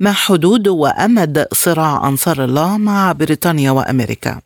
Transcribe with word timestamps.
ما 0.00 0.12
حدود 0.12 0.68
وأمد 0.68 1.46
صراع 1.52 2.08
أنصار 2.08 2.44
الله 2.44 2.78
مع 2.78 3.12
بريطانيا 3.12 3.70
وأمريكا. 3.70 4.40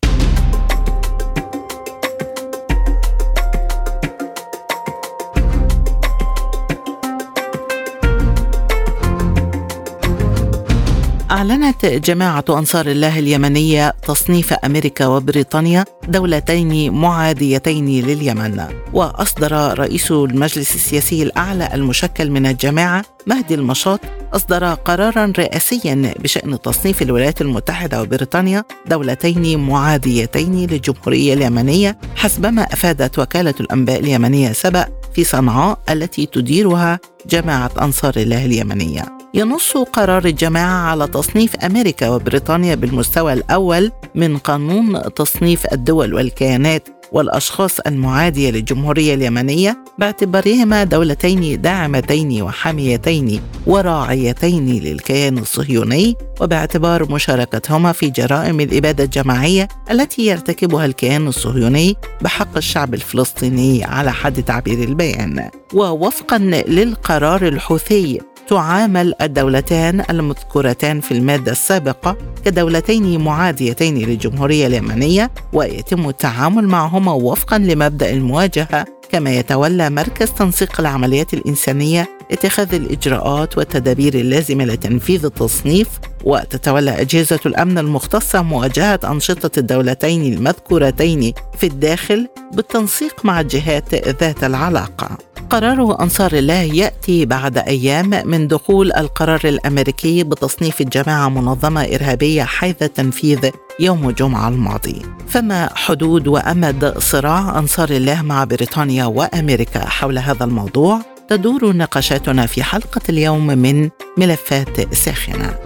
أعلنت 11.30 11.86
جماعة 11.86 12.44
أنصار 12.48 12.86
الله 12.86 13.18
اليمنية 13.18 13.90
تصنيف 13.90 14.52
أمريكا 14.52 15.06
وبريطانيا 15.06 15.84
دولتين 16.08 16.92
معاديتين 16.92 17.86
لليمن 17.86 18.64
وأصدر 18.92 19.78
رئيس 19.78 20.10
المجلس 20.12 20.74
السياسي 20.74 21.22
الأعلى 21.22 21.68
المشكل 21.74 22.30
من 22.30 22.46
الجماعة 22.46 23.04
مهدي 23.26 23.54
المشاط 23.54 24.00
أصدر 24.34 24.74
قرارا 24.74 25.32
رئاسيا 25.38 26.14
بشأن 26.18 26.60
تصنيف 26.60 27.02
الولايات 27.02 27.40
المتحدة 27.40 28.02
وبريطانيا 28.02 28.64
دولتين 28.86 29.60
معاديتين 29.60 30.66
للجمهورية 30.66 31.34
اليمنية 31.34 31.98
حسبما 32.16 32.62
أفادت 32.62 33.18
وكالة 33.18 33.54
الأنباء 33.60 34.00
اليمنية 34.00 34.52
سبأ 34.52 34.86
في 35.14 35.24
صنعاء 35.24 35.78
التي 35.90 36.26
تديرها 36.26 37.00
جماعة 37.26 37.70
أنصار 37.80 38.16
الله 38.16 38.44
اليمنية. 38.44 39.18
ينص 39.34 39.76
قرار 39.76 40.24
الجماعة 40.24 40.90
على 40.90 41.06
تصنيف 41.06 41.56
أمريكا 41.56 42.08
وبريطانيا 42.08 42.74
بالمستوى 42.74 43.32
الأول 43.32 43.92
من 44.14 44.38
قانون 44.38 45.14
تصنيف 45.14 45.72
الدول 45.72 46.14
والكيانات 46.14 46.97
والأشخاص 47.12 47.80
المعادية 47.80 48.50
للجمهورية 48.50 49.14
اليمنية 49.14 49.84
باعتبارهما 49.98 50.84
دولتين 50.84 51.60
داعمتين 51.60 52.42
وحاميتين 52.42 53.40
وراعيتين 53.66 54.66
للكيان 54.66 55.38
الصهيوني 55.38 56.16
وباعتبار 56.40 57.12
مشاركتهما 57.12 57.92
في 57.92 58.10
جرائم 58.10 58.60
الإبادة 58.60 59.04
الجماعية 59.04 59.68
التي 59.90 60.26
يرتكبها 60.26 60.86
الكيان 60.86 61.28
الصهيوني 61.28 61.96
بحق 62.20 62.56
الشعب 62.56 62.94
الفلسطيني 62.94 63.84
على 63.84 64.12
حد 64.12 64.42
تعبير 64.42 64.88
البيان. 64.88 65.50
ووفقا 65.74 66.38
للقرار 66.38 67.48
الحوثي 67.48 68.20
تعامل 68.48 69.14
الدولتان 69.20 70.04
المذكورتان 70.10 71.00
في 71.00 71.12
المادة 71.12 71.52
السابقة 71.52 72.16
كدولتين 72.44 73.20
معاديتين 73.20 73.98
للجمهورية 73.98 74.66
اليمنية 74.66 75.30
ويتم 75.52 76.08
التعامل 76.08 76.68
معهما 76.68 77.12
وفقا 77.12 77.58
لمبدأ 77.58 78.10
المواجهة 78.10 78.86
كما 79.12 79.30
يتولى 79.30 79.90
مركز 79.90 80.30
تنسيق 80.30 80.80
العمليات 80.80 81.34
الإنسانية 81.34 82.17
اتخاذ 82.30 82.74
الإجراءات 82.74 83.58
والتدابير 83.58 84.14
اللازمة 84.14 84.64
لتنفيذ 84.64 85.24
التصنيف 85.24 85.88
وتتولى 86.24 87.00
أجهزة 87.00 87.40
الأمن 87.46 87.78
المختصة 87.78 88.42
مواجهة 88.42 89.00
أنشطة 89.04 89.58
الدولتين 89.58 90.32
المذكورتين 90.32 91.32
في 91.58 91.66
الداخل 91.66 92.28
بالتنسيق 92.52 93.24
مع 93.24 93.40
الجهات 93.40 93.94
ذات 93.94 94.44
العلاقة. 94.44 95.18
قرار 95.50 96.00
أنصار 96.00 96.32
الله 96.32 96.62
يأتي 96.62 97.26
بعد 97.26 97.58
أيام 97.58 98.22
من 98.24 98.48
دخول 98.48 98.92
القرار 98.92 99.40
الأمريكي 99.44 100.24
بتصنيف 100.24 100.80
الجماعة 100.80 101.28
منظمة 101.28 101.84
إرهابية 101.84 102.42
حيث 102.42 102.76
تنفيذ 102.76 103.50
يوم 103.80 104.08
الجمعة 104.08 104.48
الماضي 104.48 105.02
فما 105.28 105.70
حدود 105.74 106.28
وأمد 106.28 106.98
صراع 106.98 107.58
أنصار 107.58 107.90
الله 107.90 108.22
مع 108.22 108.44
بريطانيا 108.44 109.04
وأمريكا 109.04 109.88
حول 109.88 110.18
هذا 110.18 110.44
الموضوع 110.44 111.00
تدور 111.28 111.76
نقاشاتنا 111.76 112.46
في 112.46 112.62
حلقة 112.62 113.00
اليوم 113.08 113.46
من 113.46 113.90
ملفات 114.18 114.94
ساخنة. 114.94 115.58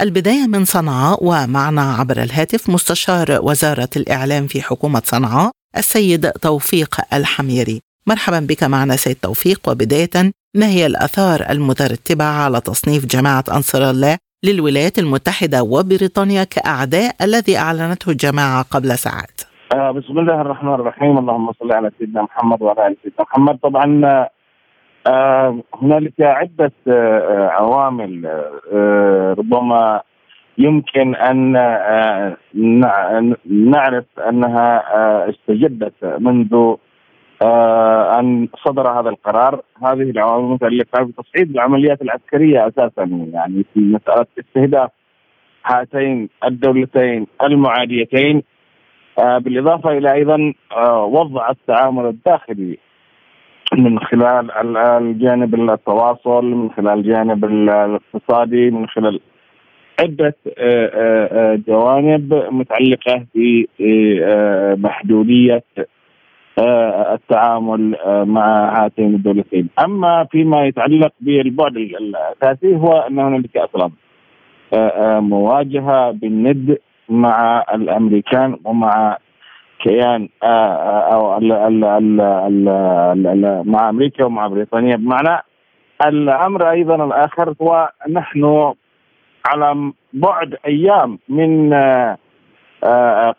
البداية 0.00 0.46
من 0.46 0.64
صنعاء 0.64 1.24
ومعنا 1.24 1.94
عبر 1.94 2.22
الهاتف 2.22 2.70
مستشار 2.70 3.38
وزارة 3.42 3.88
الإعلام 3.96 4.46
في 4.46 4.62
حكومة 4.62 5.02
صنعاء 5.04 5.50
السيد 5.76 6.30
توفيق 6.30 7.00
الحميري. 7.12 7.80
مرحبا 8.06 8.40
بك 8.40 8.64
معنا 8.64 8.96
سيد 8.96 9.16
توفيق 9.16 9.68
وبداية 9.68 10.32
ما 10.54 10.66
هي 10.66 10.86
الآثار 10.86 11.50
المترتبة 11.50 12.24
على 12.24 12.60
تصنيف 12.60 13.06
جماعة 13.06 13.44
أنصار 13.52 13.90
الله 13.90 14.18
للولايات 14.44 14.98
المتحدة 14.98 15.62
وبريطانيا 15.62 16.44
كأعداء 16.44 17.16
الذي 17.20 17.56
أعلنته 17.56 18.10
الجماعة 18.10 18.62
قبل 18.62 18.98
ساعات. 18.98 19.40
آه 19.74 19.90
بسم 19.90 20.18
الله 20.18 20.40
الرحمن 20.40 20.74
الرحيم. 20.74 21.18
اللهم 21.18 21.52
صل 21.52 21.72
على 21.72 21.90
سيدنا 21.98 22.22
محمد 22.22 22.62
وعلى 22.62 22.86
آل 22.86 22.96
سيدنا 23.02 23.22
محمد. 23.30 23.58
طبعا 23.58 23.86
آه 25.06 25.58
هنالك 25.82 26.20
عدة 26.20 26.72
آه 26.88 27.48
عوامل 27.48 28.26
آه 28.72 29.34
ربما 29.38 30.00
يمكن 30.58 31.14
أن 31.14 31.52
نعرف 33.74 34.04
أنها 34.28 34.68
استجدت 35.30 35.94
منذ 36.18 36.74
أن 38.18 38.48
صدر 38.64 38.88
هذا 39.00 39.08
القرار. 39.08 39.60
هذه 39.86 40.10
العوامل 40.10 40.44
المتعلقة 40.44 41.04
بتصعيد 41.04 41.50
العمليات 41.50 42.02
العسكرية 42.02 42.68
أساسا 42.68 43.04
يعني 43.32 43.64
في 43.74 43.80
مسألة 43.80 44.26
استهداف 44.38 44.90
هاتين 45.66 46.28
الدولتين 46.44 47.26
المعاديتين. 47.42 48.42
بالإضافة 49.18 49.98
إلى 49.98 50.12
أيضا 50.12 50.52
وضع 51.06 51.50
التعامل 51.50 52.06
الداخلي 52.06 52.78
من 53.72 53.98
خلال 53.98 54.76
الجانب 54.76 55.54
التواصل 55.54 56.44
من 56.44 56.70
خلال 56.70 56.98
الجانب 56.98 57.44
الاقتصادي 57.44 58.70
من 58.70 58.86
خلال 58.88 59.20
عدة 60.00 60.34
جوانب 61.68 62.34
متعلقة 62.50 63.26
بمحدودية 63.78 65.64
التعامل 67.12 67.96
مع 68.06 68.84
هاتين 68.84 69.14
الدولتين. 69.14 69.68
أما 69.84 70.24
فيما 70.30 70.66
يتعلق 70.66 71.12
بالبعد 71.20 71.76
الأساسي 71.76 72.76
هو 72.76 72.92
أن 72.92 73.18
هنالك 73.18 73.56
أصلا 73.56 73.90
مواجهة 75.20 76.10
بالند 76.10 76.78
مع 77.08 77.64
الأمريكان 77.74 78.56
ومع 78.64 79.18
كيان 79.82 80.28
أو 80.42 81.38
ال 81.38 81.52
ال 81.52 81.84
ال 83.26 83.62
مع 83.70 83.88
أمريكا 83.88 84.24
ومع 84.24 84.46
بريطانيا. 84.46 84.96
بمعنى 84.96 85.42
الأمر 86.06 86.70
أيضا 86.70 87.04
الآخر 87.04 87.54
هو 87.62 87.90
نحن 88.10 88.74
على 89.46 89.92
بعد 90.12 90.56
أيام 90.66 91.18
من 91.28 91.72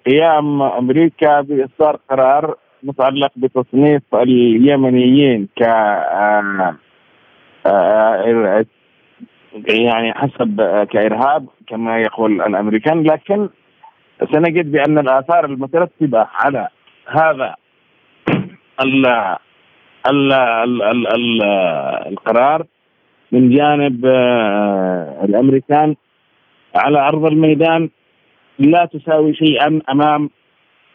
قيام 0.06 0.62
أمريكا 0.62 1.42
بإصدار 1.42 2.00
قرار 2.10 2.56
متعلق 2.84 3.32
بتصنيف 3.36 4.02
اليمنيين 4.14 5.48
ك 5.56 5.62
يعني 9.68 10.14
حسب 10.14 10.62
كإرهاب 10.92 11.46
كما 11.68 11.98
يقول 11.98 12.42
الأمريكان. 12.42 13.04
لكن 13.04 13.50
سنجد 14.24 14.72
بأن 14.72 14.98
الآثار 14.98 15.46
المترتبة 15.46 16.28
على 16.34 16.68
هذا 17.08 17.56
ال 18.82 19.06
ال 20.10 20.34
ال 20.34 20.82
ال 20.84 21.08
ال 21.08 21.44
القرار 22.08 22.66
من 23.32 23.50
جانب 23.50 24.06
الأمريكان 25.24 25.96
على 26.76 27.00
أرض 27.00 27.26
الميدان 27.26 27.90
لا 28.60 28.86
تساوي 28.86 29.34
شيئا 29.34 29.82
أمام 29.90 30.30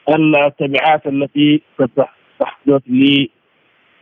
التبعات 0.08 1.06
التي 1.06 1.62
ستحدث 1.74 2.82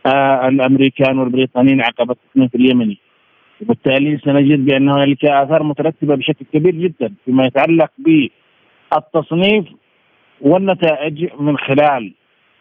للامريكان 0.05 1.19
والبريطانيين 1.19 1.81
عقب 1.81 2.11
التصنيف 2.11 2.55
اليمني. 2.55 2.97
وبالتالي 3.61 4.17
سنجد 4.17 4.65
بأن 4.65 4.89
هنالك 4.89 5.25
آثار 5.25 5.63
مترتبة 5.63 6.15
بشكل 6.15 6.45
كبير 6.53 6.75
جدا 6.75 7.13
فيما 7.25 7.45
يتعلق 7.45 7.91
ب 7.97 8.27
التصنيف 8.97 9.65
والنتائج 10.41 11.27
من 11.39 11.57
خلال 11.57 12.13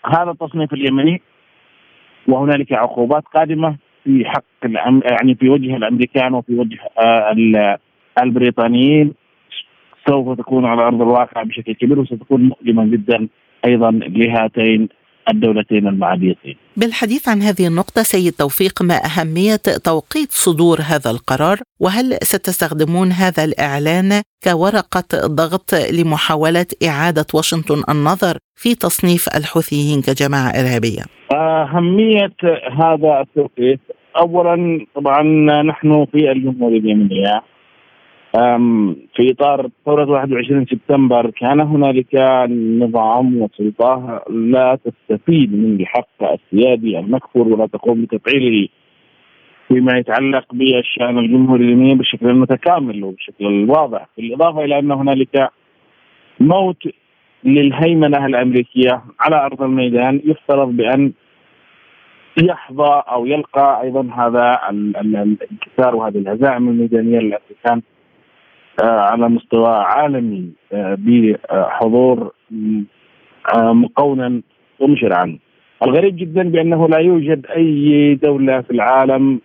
هذا 0.06 0.30
التصنيف 0.30 0.72
اليمني 0.72 1.22
وهنالك 2.28 2.72
عقوبات 2.72 3.24
قادمة 3.34 3.76
في 4.04 4.24
حق 4.24 4.44
يعني 5.12 5.34
في 5.34 5.48
وجه 5.48 5.76
الأمريكان 5.76 6.34
وفي 6.34 6.54
وجه 6.54 6.78
آه، 6.98 7.78
البريطانيين. 8.22 9.14
سوف 10.08 10.38
تكون 10.38 10.64
على 10.64 10.82
أرض 10.82 11.02
الواقع 11.02 11.42
بشكل 11.42 11.72
كبير 11.72 11.98
وستكون 11.98 12.42
مؤلمة 12.42 12.86
جدا 12.86 13.28
أيضا 13.64 13.90
لهاتين 13.90 14.88
الدولتين 15.30 15.88
المعاديتين. 15.88 16.56
بالحديث 16.76 17.28
عن 17.28 17.42
هذه 17.42 17.66
النقطة 17.66 18.02
سيد 18.02 18.32
توفيق 18.32 18.82
ما 18.82 18.94
أهمية 19.04 19.56
توقيت 19.84 20.32
صدور 20.32 20.78
هذا 20.80 21.10
القرار 21.10 21.58
وهل 21.80 22.18
ستستخدمون 22.22 23.12
هذا 23.12 23.44
الإعلان 23.44 24.22
كورقة 24.44 25.26
ضغط 25.26 25.74
لمحاولة 25.74 26.66
إعادة 26.88 27.26
واشنطن 27.34 27.82
النظر 27.88 28.38
في 28.56 28.74
تصنيف 28.74 29.28
الحوثيين 29.36 30.02
كجماعة 30.02 30.50
إرهابية؟ 30.50 31.02
أهمية 31.32 32.36
هذا 32.80 33.20
التوقيت 33.20 33.80
أولا 34.20 34.86
طبعا 34.94 35.22
نحن 35.62 36.06
في 36.12 36.32
الجمهورية 36.32 36.78
اليمنية 36.78 37.42
في 38.32 39.30
إطار 39.30 39.68
ثورة 39.86 40.10
21 40.10 40.66
سبتمبر 40.66 41.30
كان 41.30 41.60
هنالك 41.60 42.14
نظام 42.82 43.42
وسلطة 43.42 44.22
لا 44.30 44.78
تستفيد 44.84 45.52
من 45.54 45.80
الحق 45.80 46.22
السيادي 46.22 46.98
المكفور 46.98 47.48
ولا 47.48 47.66
تقوم 47.66 48.02
بتفعيله 48.02 48.68
فيما 49.68 49.98
يتعلق 49.98 50.44
بالشأن 50.52 51.18
الجمهوري 51.18 51.64
اليمني 51.64 51.94
بشكل 51.94 52.34
متكامل 52.34 53.04
وبشكل 53.04 53.70
واضح، 53.70 54.06
بالإضافة 54.16 54.64
إلى 54.64 54.78
أن 54.78 54.92
هنالك 54.92 55.50
موت 56.40 56.82
للهيمنة 57.44 58.26
الأمريكية 58.26 59.02
على 59.20 59.36
أرض 59.36 59.62
الميدان 59.62 60.20
يفترض 60.24 60.76
بأن 60.76 61.12
يحظى 62.42 63.02
أو 63.12 63.26
يلقى 63.26 63.80
أيضا 63.82 64.08
هذا 64.16 64.60
الانكسار 64.70 65.96
وهذه 65.96 66.18
الهزائم 66.18 66.68
الميدانية 66.68 67.18
التي 67.18 67.54
كان 67.64 67.82
على 68.82 69.28
مستوى 69.28 69.68
عالمي 69.68 70.52
آه، 70.72 70.98
بحضور 71.00 72.32
آه، 73.54 73.72
مقونا 73.72 74.42
ومشرعا. 74.80 75.38
الغريب 75.82 76.16
جدا 76.16 76.42
بأنه 76.42 76.88
لا 76.88 76.98
يوجد 76.98 77.46
أي 77.46 78.14
دولة 78.14 78.60
في 78.60 78.70
العالم 78.70 79.40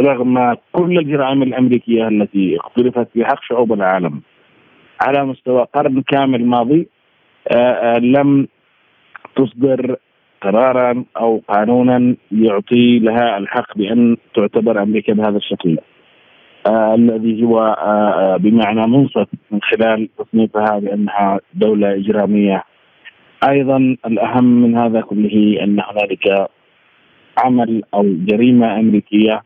رغم 0.00 0.56
كل 0.72 0.98
الجرائم 0.98 1.42
الأمريكية 1.42 2.08
التي 2.08 2.56
اقترفت 2.56 3.08
في 3.12 3.24
حق 3.24 3.42
شعوب 3.42 3.72
العالم. 3.72 4.20
على 5.00 5.24
مستوى 5.24 5.66
قرن 5.74 6.02
كامل 6.02 6.46
ماضي 6.46 6.88
لم 7.98 8.48
تصدر 9.36 9.96
قرارا 10.42 11.04
أو 11.16 11.42
قانونا 11.48 12.16
يعطي 12.32 12.98
لها 12.98 13.38
الحق 13.38 13.78
بأن 13.78 14.16
تعتبر 14.34 14.82
أمريكا 14.82 15.12
بهذا 15.12 15.36
الشكل. 15.36 15.78
آه 15.78 15.97
الذي 16.68 17.44
هو 17.44 17.58
آه, 17.58 18.34
آه، 18.34 18.36
بمعنى 18.36 18.86
منصف 18.86 19.26
من 19.50 19.60
خلال 19.62 20.08
تصنيفها 20.18 20.78
بانها 20.78 21.40
دولة 21.54 21.94
إجرامية. 21.94 22.64
أيضا 23.48 23.96
الأهم 24.06 24.44
من 24.44 24.76
هذا 24.76 25.00
كله 25.00 25.58
أن 25.62 25.80
هنالك 25.80 26.48
عمل 27.44 27.82
أو 27.94 28.04
جريمة 28.26 28.80
أمريكية 28.80 29.42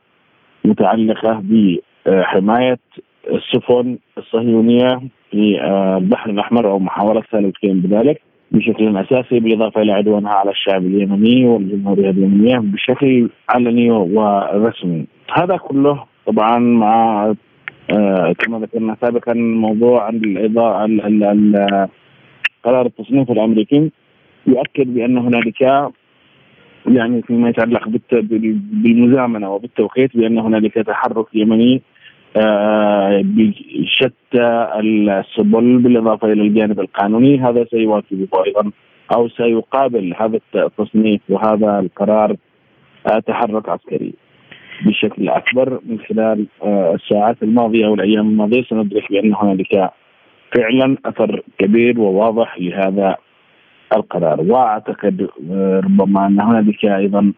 متعلقة 0.64 1.42
بحماية 2.06 2.78
السفن 3.30 3.98
الصهيونية 4.18 5.00
في 5.30 5.60
آه، 5.60 5.96
البحر 5.96 6.30
الأحمر 6.30 6.70
أو 6.70 6.78
محاولة 6.78 7.22
القيام 7.34 7.80
بذلك 7.80 8.20
بشكل 8.52 8.96
أساسي 8.96 9.40
بالإضافة 9.40 9.82
إلى 9.82 9.92
عدوانها 9.92 10.32
على 10.32 10.50
الشعب 10.50 10.86
اليمني 10.86 11.46
والجمهورية 11.46 12.10
اليمنية 12.10 12.58
بشكل 12.58 13.30
علني 13.48 13.90
ورسمي. 13.90 15.06
هذا 15.32 15.56
كله 15.56 16.04
طبعا 16.26 16.58
مع 16.58 17.32
آه 17.90 18.32
كما 18.32 18.58
ذكرنا 18.58 18.96
سابقا 19.00 19.34
موضوع 19.34 20.08
الإضاءة 20.08 20.86
قرار 22.64 22.86
التصنيف 22.86 23.30
الأمريكي 23.30 23.90
يؤكد 24.46 24.94
بأن 24.94 25.18
هنالك 25.18 25.60
يعني 26.86 27.22
فيما 27.22 27.48
يتعلق 27.48 27.88
بالمزامنة 28.12 29.50
وبالتوقيت 29.50 30.16
بأن 30.16 30.38
هنالك 30.38 30.74
تحرك 30.74 31.26
يمني 31.34 31.82
آه 32.36 33.20
بشتى 33.24 34.68
السبل 34.80 35.78
بالإضافة 35.78 36.32
إلى 36.32 36.42
الجانب 36.42 36.80
القانوني 36.80 37.40
هذا 37.40 37.64
سيواكبه 37.70 38.44
أيضا 38.46 38.70
أو 39.14 39.28
سيقابل 39.28 40.14
هذا 40.20 40.38
التصنيف 40.54 41.20
وهذا 41.28 41.78
القرار 41.78 42.36
آه 43.06 43.18
تحرك 43.18 43.68
عسكري. 43.68 44.14
بشكل 44.86 45.28
أكبر 45.28 45.80
من 45.86 45.98
خلال 45.98 46.46
آه، 46.62 46.94
الساعات 46.94 47.42
الماضية 47.42 47.86
أو 47.86 47.94
الأيام 47.94 48.28
الماضية 48.28 48.62
سندرك 48.62 49.12
بأن 49.12 49.34
هنالك 49.34 49.90
فعلا 50.56 50.96
أثر 51.04 51.42
كبير 51.58 52.00
وواضح 52.00 52.58
لهذا 52.58 53.16
القرار 53.96 54.40
وأعتقد 54.40 55.28
آه، 55.50 55.80
ربما 55.84 56.26
أن 56.26 56.40
هنالك 56.40 56.84
أيضا 56.84 57.32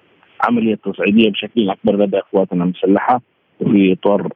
عملية 0.49 0.75
تصعيدية 0.75 1.31
بشكل 1.31 1.70
أكبر 1.70 1.96
لدى 1.96 2.20
قواتنا 2.32 2.64
المسلحة 2.64 3.20
وفي 3.61 3.93
إطار 3.93 4.29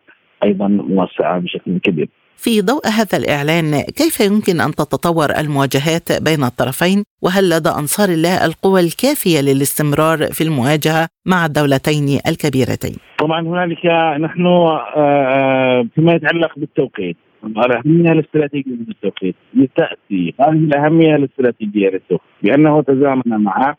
أيضا 0.45 0.69
موسعة 0.69 1.39
بشكل 1.39 1.79
كبير. 1.79 2.09
في 2.45 2.61
ضوء 2.61 2.87
هذا 2.99 3.17
الإعلان 3.19 3.71
كيف 4.01 4.21
يمكن 4.21 4.61
أن 4.61 4.71
تتطور 4.71 5.31
المواجهات 5.41 6.23
بين 6.23 6.43
الطرفين؟ 6.45 7.05
وهل 7.23 7.45
لدى 7.51 7.69
أنصار 7.69 8.09
الله 8.09 8.45
القوى 8.47 8.81
الكافية 8.81 9.41
للاستمرار 9.41 10.19
في 10.37 10.41
المواجهة 10.45 11.09
مع 11.27 11.47
الدولتين 11.47 12.07
الكبيرتين؟ 12.29 12.97
طبعا 13.19 13.41
هنالك 13.41 13.87
نحن 14.21 14.47
آه، 14.47 14.81
آه، 14.97 15.87
فيما 15.95 16.13
يتعلق 16.13 16.59
بالتوقيت. 16.59 17.17
الأهمية 17.45 18.13
الاستراتيجية 18.13 18.77
للتوقيت. 18.89 19.35
لتأتي. 19.55 20.35
هذه 20.41 20.51
الأهمية 20.51 21.17
الاستراتيجية 21.17 21.89
للتوقيت. 21.89 22.29
لأنه 22.43 22.83
تزامن 22.83 23.23
مع 23.27 23.77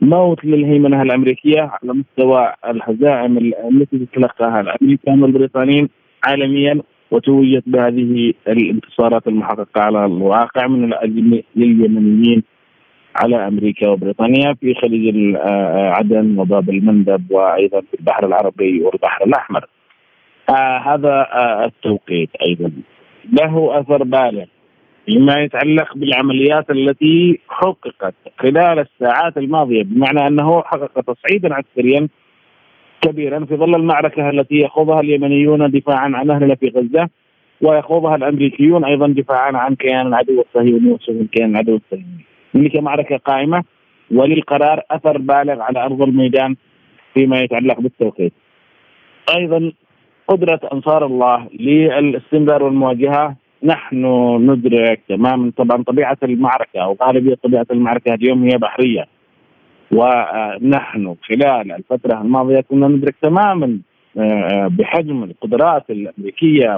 موت 0.00 0.44
للهيمنة 0.44 1.02
الأمريكية 1.02 1.60
على 1.60 1.92
مستوى 1.92 2.52
الهزائم 2.70 3.38
التي 3.38 4.06
تتلقاها 4.06 4.60
الأمريكان 4.60 5.22
والبريطانيين 5.22 5.88
عالميا. 6.24 6.82
وتوجت 7.10 7.62
بهذه 7.66 8.32
الانتصارات 8.48 9.26
المحققة 9.26 9.80
على 9.80 10.04
الواقع 10.04 10.66
من 10.66 10.94
لليمنيين 11.56 12.42
على 13.16 13.48
أمريكا 13.48 13.88
وبريطانيا 13.88 14.54
في 14.60 14.74
خليج 14.74 15.34
آه، 15.36 15.90
عدن 15.90 16.38
وباب 16.38 16.70
المندب 16.70 17.30
وأيضا 17.30 17.80
في 17.80 18.00
البحر 18.00 18.26
العربي 18.26 18.82
والبحر 18.82 19.24
الأحمر. 19.24 19.64
آه 20.50 20.78
هذا 20.78 21.26
آه 21.32 21.64
التوقيت 21.64 22.30
أيضا 22.42 22.72
له 23.32 23.80
أثر 23.80 24.04
بالغ 24.04 24.44
فيما 25.06 25.42
يتعلق 25.42 25.94
بالعمليات 25.94 26.70
التي 26.70 27.40
حققت 27.48 28.14
خلال 28.38 28.78
الساعات 28.78 29.36
الماضية 29.36 29.82
بمعنى 29.82 30.26
أنه 30.26 30.62
حقق 30.62 31.00
تصعيدا 31.00 31.54
عسكريا 31.54 32.08
كبيرا 33.00 33.44
في 33.44 33.56
ظل 33.56 33.74
المعركة 33.74 34.30
التي 34.30 34.54
يخوضها 34.54 35.00
اليمنيون 35.00 35.70
دفاعا 35.70 36.10
عن 36.14 36.30
اهلنا 36.30 36.54
في 36.54 36.68
غزة 36.76 37.08
ويخوضها 37.60 38.16
الأمريكيون 38.16 38.84
أيضا 38.84 39.08
دفاعا 39.08 39.56
عن 39.56 39.74
كيان 39.74 40.06
العدو 40.06 40.40
الصهيوني 40.40 40.92
وسجن 40.92 41.26
كيان 41.26 41.50
العدو 41.50 41.76
الصهيوني. 41.76 42.24
هناك 42.54 42.76
معركة 42.76 43.16
قائمة 43.16 43.64
وللقرار 44.10 44.82
أثر 44.90 45.18
بالغ 45.18 45.60
على 45.60 45.84
أرض 45.84 46.02
الميدان 46.02 46.56
فيما 47.14 47.40
يتعلق 47.40 47.80
بالتوقيت. 47.80 48.32
أيضا 49.36 49.72
قدرة 50.28 50.60
أنصار 50.72 51.06
الله 51.06 51.48
للاستمرار 51.60 52.62
والمواجهة 52.62 53.36
نحن 53.62 54.06
ندرك 54.50 55.00
تماما 55.08 55.52
طبعا 55.56 55.82
طبيعة 55.82 56.18
المعركة 56.22 56.80
أو 56.84 56.96
غالبيه 57.02 57.34
طبيعة 57.34 57.66
المعركة 57.70 58.14
اليوم 58.14 58.44
هي 58.44 58.58
بحرية 58.58 59.06
ونحن 59.92 61.16
خلال 61.22 61.72
الفترة 61.72 62.20
الماضية 62.22 62.60
كنا 62.60 62.88
ندرك 62.88 63.14
تماما 63.22 63.78
آه، 64.18 64.66
بحجم 64.70 65.24
القدرات 65.24 65.90
الأمريكية 65.90 66.76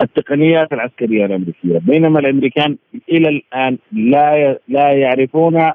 والتقنيات 0.00 0.72
العسكرية 0.72 1.24
الأمريكية. 1.26 1.78
بينما 1.78 2.20
الأمريكان 2.20 2.76
إلى 3.08 3.28
الآن 3.28 3.78
لا 3.92 4.58
لا 4.68 4.92
يعرفون 4.92 5.70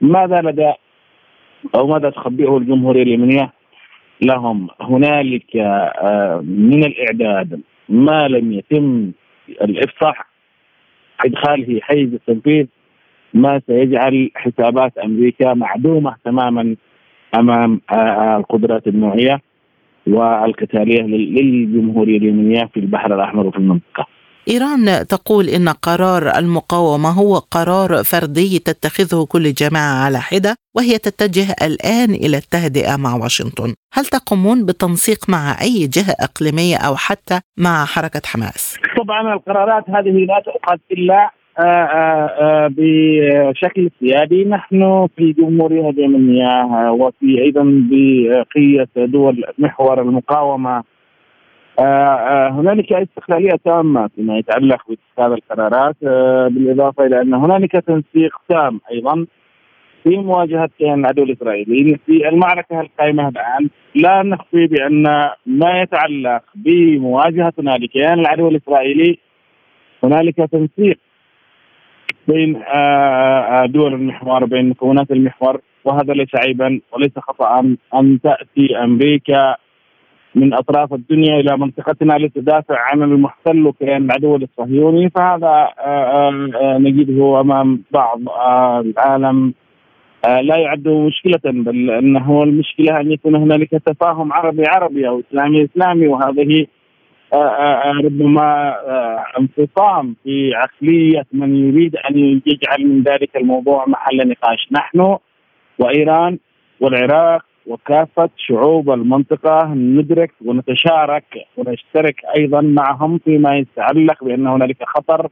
ماذا 0.00 0.40
لدى 0.40 0.72
أو 1.74 1.86
ماذا 1.86 2.10
تخبئه 2.10 2.56
الجمهورية 2.56 3.02
اليمنية. 3.02 3.52
لهم 4.22 4.68
هنالك 4.80 5.56
آه، 5.56 6.40
من 6.46 6.84
الإعداد 6.84 7.60
ما 7.88 8.28
لم 8.28 8.52
يتم 8.52 9.12
الإفصاح 9.62 10.26
إدخاله 11.24 11.80
حيز 11.80 12.14
التنفيذ 12.14 12.66
ما 13.34 13.60
سيجعل 13.66 14.30
حسابات 14.34 14.98
أمريكا 14.98 15.54
معدومة 15.54 16.14
تماما 16.24 16.76
أمام 17.34 17.80
القدرات 18.38 18.86
النوعية 18.86 19.40
والقتالية 20.06 21.02
للجمهورية 21.02 22.18
اليمنية 22.18 22.64
في 22.74 22.80
البحر 22.80 23.14
الأحمر 23.14 23.46
وفي 23.46 23.58
المنطقة. 23.58 24.06
إيران 24.48 25.06
تقول 25.06 25.48
إن 25.48 25.68
قرار 25.68 26.38
المقاومة 26.38 27.08
هو 27.08 27.34
قرار 27.38 28.04
فردي 28.04 28.58
تتخذه 28.58 29.26
كل 29.28 29.52
جماعة 29.52 30.04
على 30.04 30.18
حدة 30.20 30.56
وهي 30.76 30.98
تتجه 30.98 31.46
الآن 31.62 32.10
إلى 32.10 32.36
التهدئة 32.36 32.96
مع 32.96 33.14
واشنطن 33.14 33.74
هل 33.92 34.04
تقومون 34.04 34.66
بالتنسيق 34.66 35.30
مع 35.30 35.56
أي 35.62 35.86
جهة 35.86 36.14
إقليمية 36.20 36.76
أو 36.76 36.96
حتى 36.96 37.40
مع 37.58 37.84
حركة 37.84 38.22
حماس؟ 38.24 38.78
طبعا 38.96 39.34
القرارات 39.34 39.84
هذه 39.90 40.26
لا 40.26 40.42
تؤخذ 40.44 40.78
إلا 40.92 41.30
بشكل 42.68 43.90
سيادي. 44.00 44.44
نحن 44.44 45.08
في 45.16 45.22
الجمهورية 45.22 45.90
اليمنية 45.90 46.90
وفي 46.90 47.42
أيضا 47.42 47.88
بقية 47.90 48.88
دول 48.96 49.44
محور 49.58 50.02
المقاومة. 50.02 50.82
هنالك 52.50 52.92
استقلالية 52.92 53.58
تامة 53.64 54.08
فيما 54.16 54.38
يتعلق 54.38 54.80
باتخاذ 54.88 55.32
القرارات. 55.32 55.96
بالإضافة 56.52 57.06
إلى 57.06 57.22
أن 57.22 57.34
هنالك 57.34 57.72
تنسيق 57.72 58.32
تام 58.48 58.80
أيضا 58.92 59.26
في 60.04 60.16
مواجهة 60.16 60.70
العدو 60.80 61.22
الإسرائيلي 61.22 61.98
في 62.06 62.28
المعركة 62.28 62.80
القائمة 62.80 63.28
الآن. 63.28 63.68
لا 63.94 64.22
نخفي 64.22 64.66
بأن 64.66 65.02
ما 65.46 65.82
يتعلق 65.82 66.42
بمواجهة 66.54 67.52
هنالك 67.58 67.96
العدو 67.96 68.48
الإسرائيلي 68.48 69.18
هنالك 70.04 70.36
تنسيق 70.36 70.98
بين 72.28 72.56
آه، 72.56 72.60
آه، 72.60 73.62
آه، 73.62 73.66
دول 73.66 73.94
المحور 73.94 74.44
بين 74.44 74.68
مكونات 74.68 75.10
المحور. 75.10 75.60
وهذا 75.84 76.12
ليس 76.12 76.28
عيبا 76.34 76.80
وليس 76.92 77.18
خطأ. 77.18 77.76
ان 77.94 78.18
تأتي 78.22 78.76
أمريكا 78.84 79.56
من 80.34 80.54
أطراف 80.54 80.94
الدنيا 80.94 81.40
إلى 81.40 81.56
منطقتنا 81.56 82.12
لتدافع 82.12 82.78
عن 82.78 83.02
المحتل 83.02 83.66
وكيان 83.66 84.04
العدو 84.04 84.36
الصهيوني 84.36 85.10
فهذا 85.10 85.68
نجده 86.78 87.40
أمام 87.40 87.82
بعض 87.90 88.20
العالم. 88.86 89.54
لا 90.24 90.56
يعد 90.56 90.88
مشكلة 90.88 91.40
بل 91.44 91.90
إنه 91.90 92.42
المشكلة 92.42 93.00
أن 93.00 93.12
يكون 93.12 93.34
هنالك 93.34 93.70
تفاهم 93.70 94.32
عربي 94.32 94.64
عربي 94.66 95.08
أو 95.08 95.20
إسلامي 95.20 95.64
إسلامي. 95.64 96.06
وهذه 96.06 96.66
ربما 97.34 98.76
انفصام 99.38 100.16
في 100.24 100.54
عقلية 100.54 101.26
من 101.32 101.56
يريد 101.56 101.96
أن 101.96 102.40
يجعل 102.46 102.86
من 102.86 103.02
ذلك 103.02 103.36
الموضوع 103.36 103.84
محل 103.88 104.28
نقاش. 104.28 104.68
نحن 104.72 105.16
وإيران 105.78 106.38
والعراق 106.80 107.42
وكافة 107.66 108.30
شعوب 108.36 108.90
المنطقة 108.90 109.74
ندرك 109.74 110.32
ونتشارك 110.44 111.24
ونشترك 111.56 112.22
أيضا 112.36 112.60
معهم 112.60 113.18
فيما 113.18 113.56
يتعلق 113.56 114.24
بأن 114.24 114.46
هنالك 114.46 114.76
خطر 114.84 115.28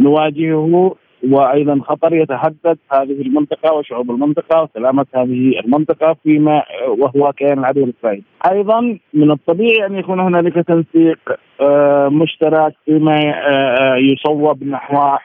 نواجهه 0.00 0.96
وأيضا 1.30 1.80
خطر 1.82 2.14
يتحدث 2.14 2.78
هذه 2.92 3.22
المنطقة 3.22 3.72
وشعوب 3.72 4.10
المنطقة 4.10 4.62
وسلامة 4.62 5.06
هذه 5.14 5.60
المنطقة 5.64 6.16
فيما 6.22 6.62
وهو 6.88 7.32
كيان 7.32 7.58
العدو 7.58 7.84
الإسرائيلي. 7.84 8.22
أيضا 8.50 8.98
من 9.14 9.30
الطبيعي 9.30 9.86
أن 9.86 9.94
يكون 9.94 10.20
هنالك 10.20 10.54
تنسيق 10.54 11.18
آه، 11.60 12.08
مشترك 12.08 12.74
فيما 12.84 13.16
آه، 13.16 13.96
يصوب 13.96 14.64
نحو 14.64 15.16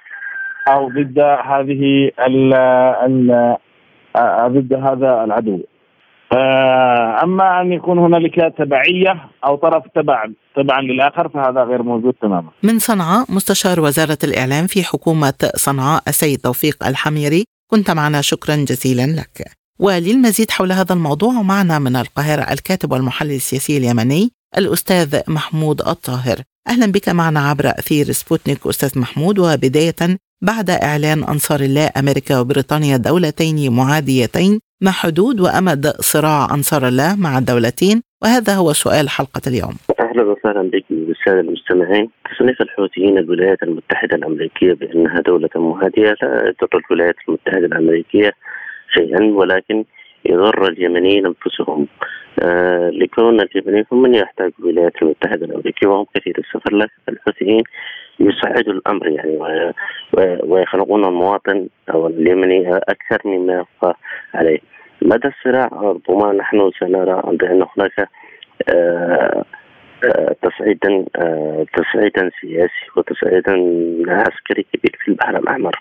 أو 0.68 0.90
ضد 0.90 1.20
هذه 1.20 2.12
ال 2.28 2.54
ال 3.06 3.32
آه، 4.16 4.48
ضد 4.48 4.74
هذا 4.74 5.24
العدو. 5.24 5.60
أما 7.24 7.62
أن 7.62 7.74
يكون 7.74 8.00
هنالك 8.00 8.54
تبعية 8.58 9.30
أو 9.46 9.56
طرف 9.56 9.84
تبع 9.96 10.26
تبعا 10.56 10.82
للآخر 10.82 11.30
فهذا 11.30 11.64
غير 11.64 11.84
موجود 11.84 12.14
تماما. 12.22 12.50
من 12.64 12.80
صنعاء 12.80 13.26
مستشار 13.30 13.80
وزارة 13.80 14.18
الإعلام 14.24 14.68
في 14.68 14.84
حكومة 14.84 15.52
صنعاء 15.56 16.04
السيد 16.08 16.40
توفيق 16.40 16.88
الحميري 16.88 17.46
كنت 17.72 17.92
معنا 17.92 18.22
شكرا 18.22 18.56
جزيلا 18.56 19.06
لك. 19.06 19.52
وللمزيد 19.80 20.52
حول 20.52 20.72
هذا 20.72 20.94
الموضوع 20.94 21.32
معنا 21.32 21.80
من 21.80 21.96
القاهرة 21.96 22.42
الكاتب 22.42 22.92
والمحلل 22.92 23.36
السياسي 23.36 23.78
اليمني 23.78 24.32
الأستاذ 24.58 25.20
محمود 25.28 25.82
الطاهر. 25.82 26.38
أهلا 26.68 26.92
بك 26.92 27.10
معنا 27.10 27.40
عبر 27.50 27.70
أثير 27.70 28.06
سبوتنيك 28.06 28.68
أستاذ 28.68 29.00
محمود 29.00 29.40
وبداية 29.40 30.20
بعد 30.42 30.70
إعلان 30.70 31.20
أنصار 31.24 31.60
الله 31.60 31.90
أمريكا 31.98 32.40
وبريطانيا 32.40 32.98
دولتين 32.98 33.72
معاديتين 33.78 34.60
ما 34.82 34.92
حدود 34.92 35.42
وأمد 35.42 35.86
صراع 35.88 36.48
أنصار 36.56 36.88
الله 36.88 37.16
مع 37.16 37.38
الدولتين 37.38 38.02
وهذا 38.24 38.54
هو 38.56 38.74
سؤال 38.74 39.10
حلقة 39.10 39.42
اليوم. 39.48 39.76
أهلا 40.00 40.24
وسهلا 40.24 40.62
بك 40.62 40.86
بالساده 40.90 41.40
المستمعين. 41.40 42.10
تصنيف 42.32 42.62
الحوثيين 42.62 43.18
الولايات 43.18 43.64
المتحدة 43.64 44.16
الأمريكية 44.16 44.74
بأنها 44.74 45.20
دولة 45.22 45.50
مهادية 45.56 46.16
لا 46.22 46.54
يضر 46.62 46.82
الولايات 46.92 47.16
المتحدة 47.28 47.66
الأمريكية 47.66 48.32
شيئا 48.94 49.24
ولكن 49.24 49.84
يضر 50.26 50.68
اليمنيين 50.68 51.26
أنفسهم 51.26 51.88
آه 52.40 52.90
لكون 52.90 53.42
اليمنيين 53.42 53.86
هم 53.92 54.02
من 54.02 54.16
يحتاج 54.16 54.52
الولايات 54.60 54.94
المتحدة 55.02 55.46
الأمريكية 55.46 55.88
وهم 55.88 56.06
كثير 56.16 56.36
السفر 56.40 56.76
لكن 56.76 56.94
الحوثيين 57.10 57.64
يصعدوا 58.20 58.74
الأمر 58.74 59.08
يعني 59.08 59.38
ويخلقون 60.44 61.06
المواطن 61.06 61.68
أو 61.94 62.08
اليمني 62.08 62.76
أكثر 62.76 63.22
مما 63.26 63.54
يبقى 63.54 63.98
عليه. 64.34 64.60
مدى 65.02 65.28
الصراع؟ 65.28 65.70
ربما 65.74 66.34
نحن 66.34 66.72
سنرى 66.80 67.22
بأن 67.26 67.66
هناك 67.78 68.10
آه، 68.70 69.46
آه، 70.04 70.36
تصعيدا 70.42 71.06
آه، 71.16 71.66
تصعيدا 71.74 72.32
سياسي 72.42 72.86
وتصعيدا 72.98 73.54
عسكري 74.08 74.66
كبير 74.74 74.98
في 75.04 75.08
البحر 75.08 75.38
الأحمر. 75.38 75.80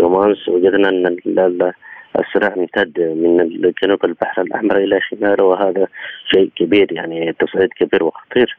يوم 0.00 0.16
أمس 0.16 0.48
وجدنا 0.48 0.88
أن 0.88 1.72
الصراع 2.18 2.54
امتد 2.56 3.00
من 3.00 3.36
جنوب 3.82 4.04
البحر 4.04 4.42
الأحمر 4.42 4.76
إلى 4.76 5.00
شماله 5.00 5.44
وهذا 5.44 5.86
شيء 6.34 6.50
كبير 6.56 6.92
يعني 6.92 7.32
تصعيد 7.32 7.68
كبير 7.76 8.04
وخطير. 8.04 8.56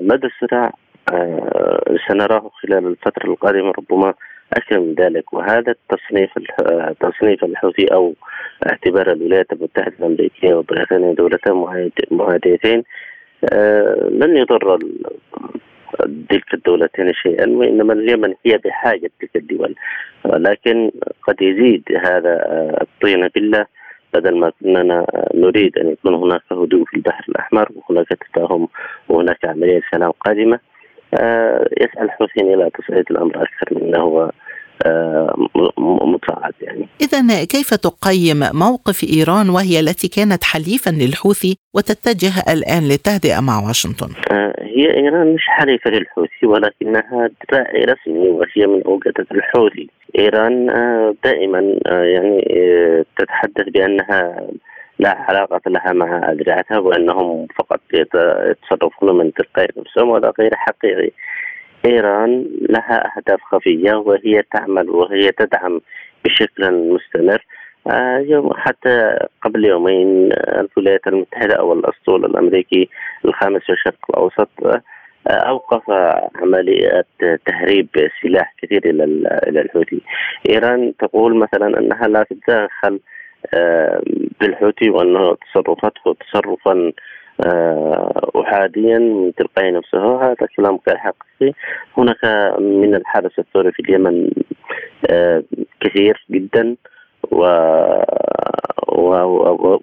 مدى 0.00 0.26
الصراع؟ 0.26 0.72
سنراه 2.08 2.50
خلال 2.62 2.86
الفترة 2.86 3.30
القادمة 3.30 3.72
ربما 3.78 4.14
أكثر 4.52 4.80
من 4.80 4.94
ذلك. 4.94 5.32
وهذا 5.32 5.72
التصنيف 5.72 6.30
تصنيف 7.00 7.44
الحوثي 7.44 7.86
أو 7.86 8.14
اعتبار 8.70 9.12
الولايات 9.12 9.52
المتحدة 9.52 9.94
الأمريكية 9.98 10.54
وبريطانيا 10.54 11.14
دولتان 11.14 11.66
معاديتين 12.10 12.82
آه، 13.52 14.08
لن 14.10 14.36
يضر 14.36 14.78
تلك 16.30 16.54
الدولتين 16.54 17.12
شيئا 17.12 17.48
وإنما 17.48 17.92
اليمن 17.92 18.34
هي 18.46 18.58
بحاجة 18.64 19.10
تلك 19.20 19.36
الدول. 19.36 19.74
لكن 20.24 20.90
قد 21.22 21.42
يزيد 21.42 21.82
هذا 22.04 22.32
آه، 22.32 22.78
الطين 22.82 23.28
بالله. 23.28 23.66
بدل 24.14 24.38
ما 24.38 24.52
كنا 24.60 25.06
نريد 25.34 25.78
أن 25.78 25.88
يكون 25.88 26.14
هناك 26.14 26.42
هدوء 26.52 26.84
في 26.84 26.96
البحر 26.96 27.24
الأحمر 27.28 27.68
وهناك 27.76 28.08
تفاهم 28.08 28.68
وهناك 29.08 29.44
عملية 29.44 29.80
سلام 29.92 30.10
قادمة 30.10 30.58
آه، 31.14 31.68
يسعى 31.80 32.04
الحوثيين 32.04 32.54
إلى 32.54 32.70
تصعيد 32.70 33.04
الأمر 33.10 33.42
أكثر 33.42 33.84
من 33.84 33.96
هو 33.96 34.30
آه، 34.86 35.48
متصاعد 35.78 36.52
يعني. 36.60 36.88
اذا 37.00 37.44
كيف 37.44 37.74
تقيم 37.74 38.36
موقف 38.54 39.04
إيران 39.04 39.50
وهي 39.50 39.80
التي 39.80 40.08
كانت 40.08 40.44
حليفا 40.44 40.90
للحوثي 40.90 41.56
وتتجه 41.74 42.52
الآن 42.52 42.82
للتهدئه 42.88 43.40
مع 43.40 43.66
واشنطن؟ 43.66 44.08
آه، 44.32 44.54
هي 44.60 44.94
إيران 44.96 45.34
مش 45.34 45.42
حليفة 45.46 45.90
للحوثي 45.90 46.46
ولكنها 46.46 47.30
داعي 47.52 47.84
رسمي 47.84 48.28
وهي 48.28 48.66
من 48.66 48.82
اوجده 48.82 49.26
الحوثي. 49.32 49.88
إيران 50.18 50.66
دائما 51.24 51.78
يعني 51.86 52.42
تتحدث 53.18 53.68
بأنها 53.68 54.46
لا 54.98 55.16
علاقة 55.28 55.60
لها 55.66 55.92
مع 55.92 56.30
أذرعتها 56.32 56.78
وأنهم 56.78 57.46
فقط 57.58 57.80
يتصرفون 57.92 59.18
من 59.18 59.32
تلقاء 59.32 59.70
نفسهم 59.76 60.08
وهذا 60.08 60.32
غير 60.38 60.54
حقيقي 60.54 61.10
إيران 61.86 62.46
لها 62.70 63.16
أهداف 63.16 63.40
خفية 63.42 63.94
وهي 63.94 64.42
تعمل 64.52 64.90
وهي 64.90 65.32
تدعم 65.32 65.80
بشكل 66.24 66.72
مستمر 66.72 67.46
آه، 67.90 68.18
يوم 68.18 68.52
حتى 68.56 69.18
قبل 69.42 69.64
يومين 69.64 70.32
الولايات 70.32 71.06
المتحدة 71.06 71.54
أو 71.54 71.72
الأسطول 71.72 72.24
الأمريكي 72.24 72.88
الخامس 73.24 73.62
في 73.62 73.72
الشرق 73.72 73.98
الأوسط 74.10 74.48
آه، 74.66 74.82
أوقف 75.30 75.90
عمليات 76.42 77.06
تهريب 77.46 77.88
سلاح 78.22 78.54
كثير 78.62 78.90
إلى 78.90 79.04
إلى 79.48 79.60
الحوثي. 79.60 80.00
إيران 80.48 80.92
تقول 80.98 81.36
مثلا 81.36 81.78
أنها 81.78 82.08
لا 82.08 82.22
تتدخل 82.22 83.00
بالحوثي 84.40 84.90
وانه 84.90 85.36
تصرفاته 85.52 86.16
تصرفا 86.20 86.92
آه، 87.46 88.30
احاديا 88.36 88.98
من 88.98 89.34
تلقاء 89.34 89.72
نفسه 89.72 90.22
هذا 90.22 90.46
كلام 90.56 90.78
غير 90.88 90.96
حقيقي 90.96 91.54
هناك 91.98 92.24
من 92.58 92.94
الحدث 92.94 93.38
الثوري 93.38 93.72
في 93.72 93.80
اليمن 93.80 94.30
آه، 95.10 95.42
كثير 95.80 96.24
جدا 96.30 96.76
و 97.30 97.46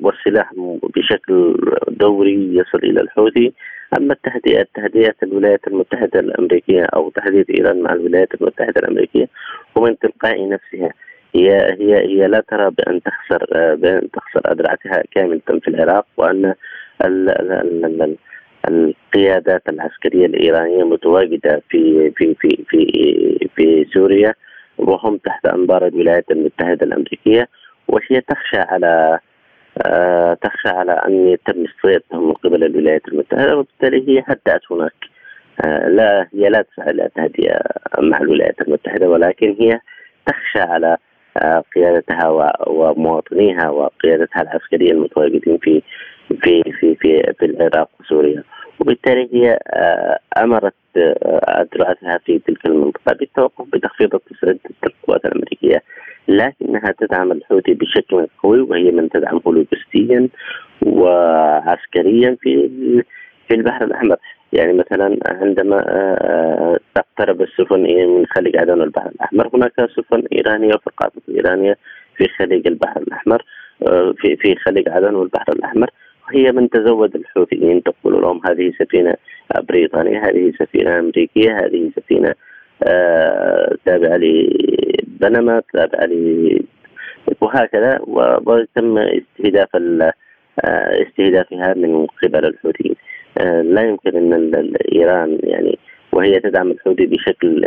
والسلاح 0.01 0.51
بشكل 0.95 1.55
دوري 1.87 2.55
يصل 2.55 2.77
إلى 2.77 3.01
الحوثي. 3.01 3.53
أما 3.97 4.13
التهدئات 4.13 4.69
تهدئات 4.73 5.15
الولايات 5.23 5.67
المتحدة 5.67 6.19
الأمريكية 6.19 6.83
أو 6.83 7.09
تهديد 7.09 7.45
إيران 7.49 7.81
مع 7.81 7.93
الولايات 7.93 8.33
المتحدة 8.41 8.73
الأمريكية 8.77 9.29
ومن 9.75 9.99
تلقاء 9.99 10.49
نفسها. 10.49 10.89
هي 11.35 11.75
هي 11.79 11.95
هي 12.07 12.27
لا 12.27 12.43
ترى 12.47 12.71
بأن 12.71 13.01
تخسر 13.03 13.45
بأن 13.75 14.11
تخسر 14.11 14.41
ادرعتها 14.45 15.03
كاملة 15.11 15.41
في 15.47 15.67
العراق 15.67 16.05
وأن 16.17 16.45
ال 17.05 17.29
ال 17.29 17.51
ال 17.51 18.01
ال 18.01 18.17
القيادات 18.67 19.69
العسكرية 19.69 20.25
الإيرانية 20.25 20.83
متواجدة 20.83 21.61
في 21.69 22.11
في 22.11 22.35
في 22.35 22.63
في 22.69 23.49
في 23.55 23.85
سوريا 23.93 24.33
وهم 24.77 25.17
تحت 25.17 25.45
أنظار 25.45 25.87
الولايات 25.87 26.31
المتحدة 26.31 26.85
الأمريكية 26.85 27.47
وهي 27.87 28.21
تخشى 28.21 28.57
على 28.57 29.19
آه 29.85 30.33
تخشى 30.33 30.69
على 30.69 30.91
أن 30.91 31.27
يتم 31.27 31.65
استضافتهم 31.65 32.27
من 32.27 32.33
قبل 32.33 32.63
الولايات 32.63 33.07
المتحدة 33.07 33.57
وبالتالي 33.57 34.09
هي 34.09 34.23
هدأت 34.27 34.61
هناك. 34.71 34.93
آه 35.65 35.87
لا 35.89 36.27
هي 36.33 36.49
لا 36.49 36.61
تسعى 36.61 36.91
إلى 36.91 37.09
تهدئة 37.15 37.59
مع 37.99 38.17
الولايات 38.17 38.61
المتحدة 38.61 39.09
ولكن 39.09 39.55
هي 39.59 39.79
تخشى 40.25 40.59
على 40.59 40.87
آه 40.87 40.97
قيادتها 41.75 42.27
ومواطنيها 42.67 43.69
وقيادتها 43.69 44.41
العسكرية 44.41 44.91
المتواجدين 44.91 45.57
في 45.57 45.81
في 46.41 46.63
في 46.79 46.95
في 46.95 47.33
في 47.39 47.45
العراق 47.45 47.89
وسوريا. 47.99 48.43
وبالتالي 48.79 49.29
هي 49.33 49.59
آه، 49.67 50.19
أمرت 50.37 50.73
ادرعتها 50.95 52.13
آه، 52.13 52.19
في 52.25 52.39
تلك 52.39 52.65
المنطقة 52.65 53.13
بالتوقف 53.13 53.65
بتخفيض 53.73 54.15
التسعير 54.15 54.57
القوات 54.85 55.25
الأمريكية 55.25 55.83
لكنها 56.27 56.93
تدعم 56.99 57.31
الحوثي 57.31 57.73
بشكل 57.73 58.27
قوي 58.43 58.61
وهي 58.61 58.91
من 58.91 59.09
تدعمه 59.09 59.41
لوجستيا 59.45 60.29
وعسكريا 60.85 62.37
في 62.41 62.69
في 63.47 63.53
البحر 63.53 63.85
الأحمر. 63.85 64.17
يعني 64.53 64.73
مثلا 64.73 65.17
عندما 65.25 65.83
آه، 65.87 66.79
تقترب 66.95 67.41
السفن 67.41 67.79
من 67.79 68.25
خليج 68.25 68.57
عدن 68.57 68.79
والبحر 68.79 69.09
الأحمر 69.09 69.49
هناك 69.53 69.73
سفن 69.97 70.23
إيرانية 70.33 70.75
وفرقات 70.75 71.11
ايرانيه 71.29 71.77
في 72.15 72.27
خليج 72.27 72.67
البحر 72.67 73.01
الأحمر 73.01 73.43
في 74.17 74.35
في 74.35 74.55
خليج 74.55 74.89
عدن 74.89 75.15
والبحر 75.15 75.53
الأحمر. 75.53 75.89
هي 76.31 76.51
من 76.51 76.69
تزود 76.69 77.15
الحوثيين 77.15 77.83
تقول 77.83 78.21
لهم 78.21 78.41
هذه 78.45 78.71
سفينة 78.79 79.13
بريطانية 79.69 80.25
هذه 80.25 80.53
سفينة 80.59 80.99
أمريكية 80.99 81.59
هذه 81.59 81.91
سفينة 81.95 82.35
آه 82.83 83.75
تابعة 83.85 84.17
لبنما 84.17 85.61
تابعة 85.73 86.05
ل 86.05 86.59
وهكذا 87.41 87.99
وتم 88.07 88.97
استهداف 88.97 89.75
آه، 89.75 91.03
استهدافها 91.03 91.73
من 91.73 92.07
قبل 92.23 92.45
الحوثيين. 92.45 92.92
آه 92.92 92.92
لا 93.63 93.81
يمكن 93.81 94.33
إن 94.33 94.73
إيران 94.93 95.39
يعني 95.43 95.79
وهي 96.13 96.39
تدعم 96.39 96.71
الحوثي 96.71 97.05
بشكل 97.05 97.61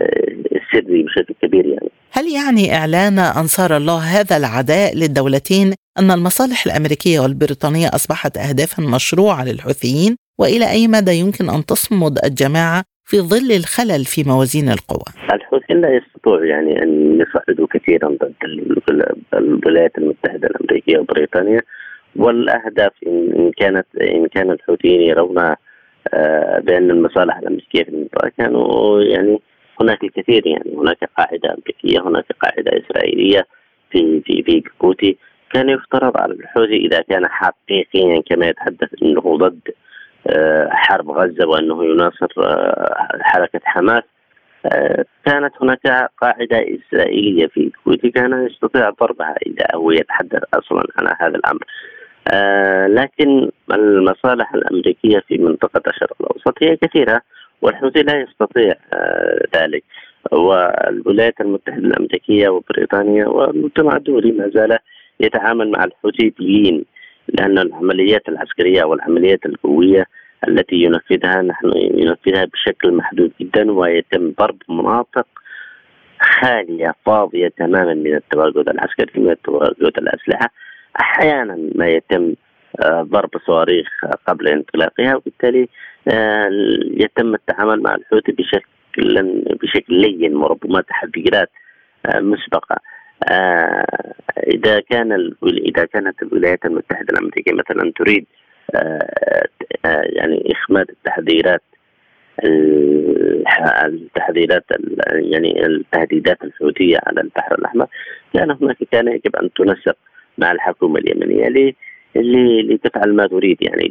سري 0.73 1.02
بشكل 1.02 1.35
كبير 1.42 1.66
يعني 1.66 1.90
هل 2.12 2.25
يعني 2.28 2.75
إعلان 2.75 3.18
أنصار 3.18 3.76
الله 3.76 3.99
هذا 3.99 4.37
العداء 4.37 4.94
للدولتين 4.96 5.75
أن 5.99 6.11
المصالح 6.11 6.66
الأمريكية 6.66 7.20
والبريطانية 7.20 7.88
أصبحت 7.88 8.38
اهدافا 8.38 8.82
مشروعة 8.82 9.44
للحوثيين 9.44 10.16
وإلى 10.38 10.70
أي 10.70 10.88
مدى 10.88 11.12
يمكن 11.12 11.50
أن 11.50 11.64
تصمد 11.64 12.18
الجماعة 12.25 12.82
في 13.04 13.20
ظل 13.20 13.52
الخلل 13.52 14.04
في 14.04 14.25
موازين 14.26 14.68
القوى؟ 14.68 15.04
الحوثيين 15.32 15.80
لا 15.80 15.88
يستطيعوا 15.96 16.44
يعني 16.44 16.82
أن 16.82 17.20
يصعدوا 17.20 17.66
كثيرا 17.70 18.08
ضد 18.08 18.35
الولايات 19.35 19.99
المتحدة 19.99 20.49
الأمريكية 20.49 20.99
وبريطانيا 20.99 21.61
والأهداف 22.16 22.92
كانت 23.57 23.87
إن 24.01 24.27
كان 24.27 24.51
الحوثيين 24.51 25.01
يرون 25.01 25.39
آه، 26.15 26.59
بأن 26.59 26.91
المصالح 26.91 27.37
الأمريكية 27.37 27.85
في 27.85 27.89
المنطقة 27.89 28.33
كانوا 28.39 29.03
يعني 29.03 29.41
هناك 29.81 30.05
الكثير 30.05 30.47
يعني. 30.47 30.77
هناك 30.77 31.11
قاعدة 31.17 31.55
أمريكية 31.55 32.01
هناك 32.09 32.25
قاعدة 32.43 32.71
إسرائيلية 32.85 33.47
في 33.91 34.21
في 34.21 34.43
في 34.43 34.61
جيبوتي. 34.61 35.17
كان 35.53 35.69
يفترض 35.69 36.17
على 36.17 36.33
الحوثي 36.33 36.77
إذا 36.77 37.01
كان 37.01 37.29
حقيقيا 37.29 38.23
كما 38.31 38.47
يتحدث 38.47 38.89
إنه 39.03 39.37
ضد 39.37 39.61
آه، 40.27 40.69
حرب 40.73 41.11
غزة 41.11 41.47
وأنه 41.47 41.85
يناصر 41.85 42.29
آه، 42.38 43.19
حركة 43.21 43.61
حماس 43.64 44.03
كانت 45.27 45.53
هناك 45.62 46.11
قاعدة 46.23 46.64
إسرائيلية 46.79 47.47
في 47.47 47.61
الكويت 47.61 48.07
كان 48.07 48.47
يستطيع 48.47 48.90
ضربها 48.90 49.35
إذا 49.47 49.66
هو 49.75 49.90
يتحدث 49.90 50.42
أصلا 50.55 50.83
عن 50.99 51.14
هذا 51.21 51.37
الأمر. 51.37 51.64
آه 52.33 52.87
لكن 52.87 53.51
المصالح 53.73 54.55
الأمريكية 54.55 55.19
في 55.29 55.39
منطقة 55.39 55.83
الشرق 55.91 56.17
الأوسط 56.21 56.62
هي 56.62 56.77
كثيرة 56.77 57.21
والحوثي 57.62 58.03
لا 58.03 58.21
يستطيع 58.21 58.75
آه 58.93 59.39
ذلك. 59.57 59.85
والولايات 60.33 61.41
المتحدة 61.41 61.87
الأمريكية 61.87 62.49
وبريطانيا 62.49 63.27
والمجتمع 63.27 63.97
الدولي 63.97 64.33
ما 64.33 64.49
زال 64.55 64.79
يتعامل 65.21 65.71
مع 65.71 65.85
الحوثيين 65.85 66.85
لأن 67.29 67.59
العمليات 67.59 68.29
العسكرية 68.29 68.85
والعمليات 68.85 69.47
القوية 69.47 70.07
التي 70.49 70.77
ينفذها 70.77 71.43
نحن 71.43 71.73
ينفذها 71.77 72.45
بشكل 72.45 72.93
محدود 72.93 73.33
جدا 73.41 73.73
ويتم 73.73 74.33
ضرب 74.39 74.57
مناطق 74.69 75.27
خالية 76.21 76.95
فاضية 77.07 77.49
تماما 77.49 77.95
من 77.95 78.15
التواجد 78.15 78.69
العسكري 78.69 79.21
من 79.23 79.31
التواجد 79.31 79.99
الأسلحة. 79.99 80.51
أحيانا 81.00 81.70
ما 81.74 81.88
يتم 81.88 82.35
آه، 82.82 83.02
ضرب 83.02 83.30
صواريخ 83.46 83.88
قبل 84.26 84.48
انطلاقها 84.48 85.16
وبالتالي 85.16 85.68
آه، 86.09 86.48
يتم 86.90 87.35
التعامل 87.35 87.82
مع 87.82 87.94
الحوثي 87.94 88.32
بشكل 88.32 89.22
بشكل 89.62 89.94
لين 89.94 90.37
وربما 90.37 90.80
تحذيرات 90.80 91.50
آه، 92.06 92.20
مسبقة. 92.20 92.76
إذا 94.54 94.80
كان 94.80 95.32
إذا 95.44 95.85
كانت 95.85 96.22
الولايات 96.22 96.64
المتحدة 96.64 97.06
الأمريكية 97.12 97.52
مثلا 97.52 97.92
تريد 97.96 98.26
يعني 99.85 100.52
إخماد 100.52 100.88
التحذيرات 100.90 101.62
التحذيرات 103.85 104.64
يعني 105.11 105.66
التهديدات 105.66 106.44
الحوثية 106.44 106.98
على 107.06 107.20
البحر 107.20 107.54
الأحمر 107.54 107.87
كان 108.35 108.50
هناك 108.50 108.76
كان 108.92 109.09
يجب 109.09 109.37
أن 109.37 109.52
تنسق 109.52 109.96
مع 110.38 110.53
الحكومة 110.53 111.01
اليمنية 111.01 111.75
لتفعل 112.62 113.14
ما 113.14 113.27
تريد 113.27 113.57
يعني 113.61 113.88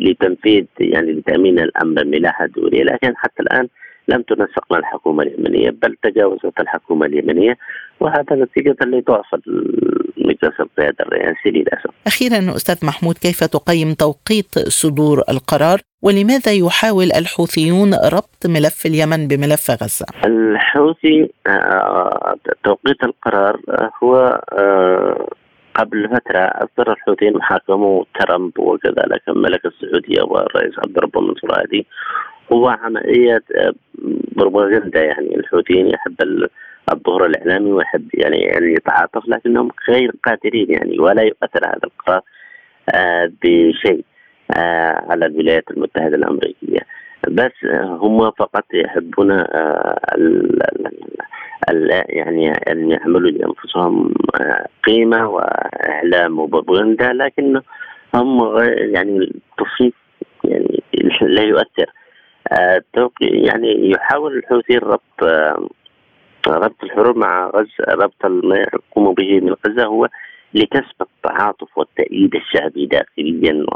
لتنفيذ 0.00 0.64
يعني 0.80 1.12
لتأمين 1.12 1.58
الأمن 1.58 2.10
من 2.10 2.22
ناحيه 2.22 2.46
دوليه 2.46 2.82
لكن 2.82 3.16
حتى 3.16 3.42
الآن 3.42 3.68
لم 4.08 4.22
تنسق 4.22 4.72
مع 4.72 4.78
الحكومة 4.78 5.22
اليمنية 5.22 5.70
بل 5.70 5.96
تجاوزت 6.02 6.60
الحكومة 6.60 7.06
اليمنية 7.06 7.58
وهذا 8.00 8.36
نتيجة 8.36 8.76
لضعف 8.84 9.34
مجلس 10.24 10.60
القياده 10.60 11.04
الرئاسي 11.06 11.50
للأسف. 11.50 11.90
أخيرا 12.06 12.56
أستاذ 12.56 12.86
محمود 12.86 13.14
كيف 13.18 13.44
تقيم 13.44 13.94
توقيت 13.94 14.58
صدور 14.58 15.22
القرار 15.28 15.80
ولماذا 16.02 16.52
يحاول 16.52 17.08
الحوثيون 17.12 17.94
ربط 17.94 18.46
ملف 18.46 18.86
اليمن 18.86 19.28
بملف 19.28 19.70
غزة؟ 19.70 20.06
الحوثي 20.26 21.30
آه، 21.46 22.36
توقيت 22.64 23.04
القرار 23.04 23.60
هو 24.02 24.40
آه، 24.52 25.28
قبل 25.74 26.08
فترة 26.08 26.38
أصدر 26.38 26.92
الحوثيين 26.92 27.36
محاكموا 27.36 28.04
ترامب 28.20 28.58
وكذلك 28.58 29.22
الملك 29.28 29.60
السعودية 29.66 30.22
والرئيس 30.22 30.72
عبد 30.78 30.98
ربه 30.98 31.20
المنصور 31.20 31.52
هو 32.52 32.68
عملية 32.68 33.42
آه، 33.56 33.72
بروباغندا 34.36 35.04
يعني 35.04 35.36
الحوثيين 35.36 35.86
يحب 35.86 36.14
الظهور 36.92 37.26
الإعلامي 37.26 37.72
ويحب 37.72 38.08
يعني 38.14 38.36
يعني 38.36 38.72
يتعاطف 38.72 39.28
لكنهم 39.28 39.68
غير 39.88 40.12
قادرين 40.24 40.70
يعني 40.70 40.98
ولا 40.98 41.22
يؤثر 41.22 41.66
هذا 41.66 41.80
القرار 41.84 42.20
بشيء 43.42 44.04
على 45.10 45.26
الولايات 45.26 45.70
المتحدة 45.70 46.16
الأمريكية. 46.16 46.80
بس 47.28 47.52
هم 47.80 48.30
فقط 48.30 48.64
يحبون 48.74 49.30
يعني 52.08 52.52
أن 52.52 52.90
يعملوا 52.90 53.30
لأنفسهم 53.30 54.14
قيمة 54.84 55.28
وإعلام 55.28 56.38
وبروباغندا 56.38 57.12
لكن 57.12 57.60
هم 58.14 58.58
يعني 58.68 59.18
التصنيف 59.18 59.94
يعني 60.44 60.82
لا 61.20 61.42
يؤثر. 61.42 61.86
يعني 63.20 63.90
يحاول 63.90 64.36
الحوثي 64.36 64.78
ربط 64.78 65.20
ربط 66.48 66.84
الحروب 66.84 67.16
مع 67.16 67.50
غزة 67.54 67.84
ربط 67.88 68.26
ما 68.26 68.56
يقوموا 68.56 69.12
به 69.12 69.40
من 69.40 69.54
غزة 69.66 69.84
هو 69.84 70.08
لكسب 70.54 71.02
التعاطف 71.02 71.78
والتأييد 71.78 72.34
الشعبي 72.34 72.86
داخليا 72.86 73.66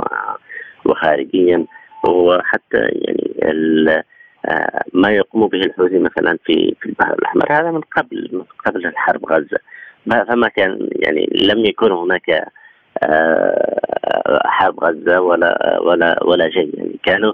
وخارجيا. 0.84 1.66
وحتى 2.04 2.78
يعني 2.78 4.04
آه، 4.46 4.82
ما 4.92 5.10
يقوم 5.10 5.48
به 5.48 5.58
الحوثي 5.58 5.98
مثلا 5.98 6.38
في 6.44 6.74
في 6.80 6.86
البحر 6.86 7.14
الأحمر. 7.14 7.52
هذا 7.52 7.70
من 7.70 7.80
قبل 7.80 8.28
من 8.32 8.42
قبل 8.66 8.86
الحرب 8.86 9.26
غزة. 9.26 9.58
فما 10.06 10.48
كان 10.48 10.88
يعني 10.92 11.28
لم 11.32 11.64
يكن 11.64 11.92
هناك 11.92 12.48
آه، 13.02 14.40
حرب 14.44 14.84
غزة 14.84 15.20
ولا 15.20 15.78
ولا 15.80 16.24
ولا 16.24 16.50
شيء. 16.50 16.78
يعني 16.78 16.98
كانوا 17.02 17.32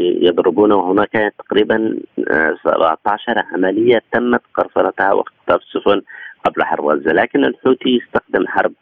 يضربون 0.00 0.72
وهناك 0.72 1.34
تقريبا 1.38 1.98
17 2.64 3.18
عملية 3.52 4.02
تمت 4.12 4.40
قرصنتها 4.54 5.12
واختطاف 5.12 5.60
السفن 5.60 6.02
قبل 6.44 6.64
حرب 6.64 6.84
غزة 6.84 7.12
لكن 7.12 7.44
الحوثي 7.44 8.00
استخدم 8.02 8.46
حرب 8.46 8.72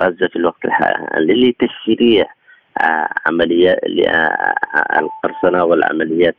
غزة 0.00 0.28
في 0.28 0.36
الوقت 0.36 0.64
الحالي 0.64 1.50
لتشريع 1.50 2.26
عمليات 3.26 3.78
القرصنة 5.00 5.64
والعمليات 5.64 6.36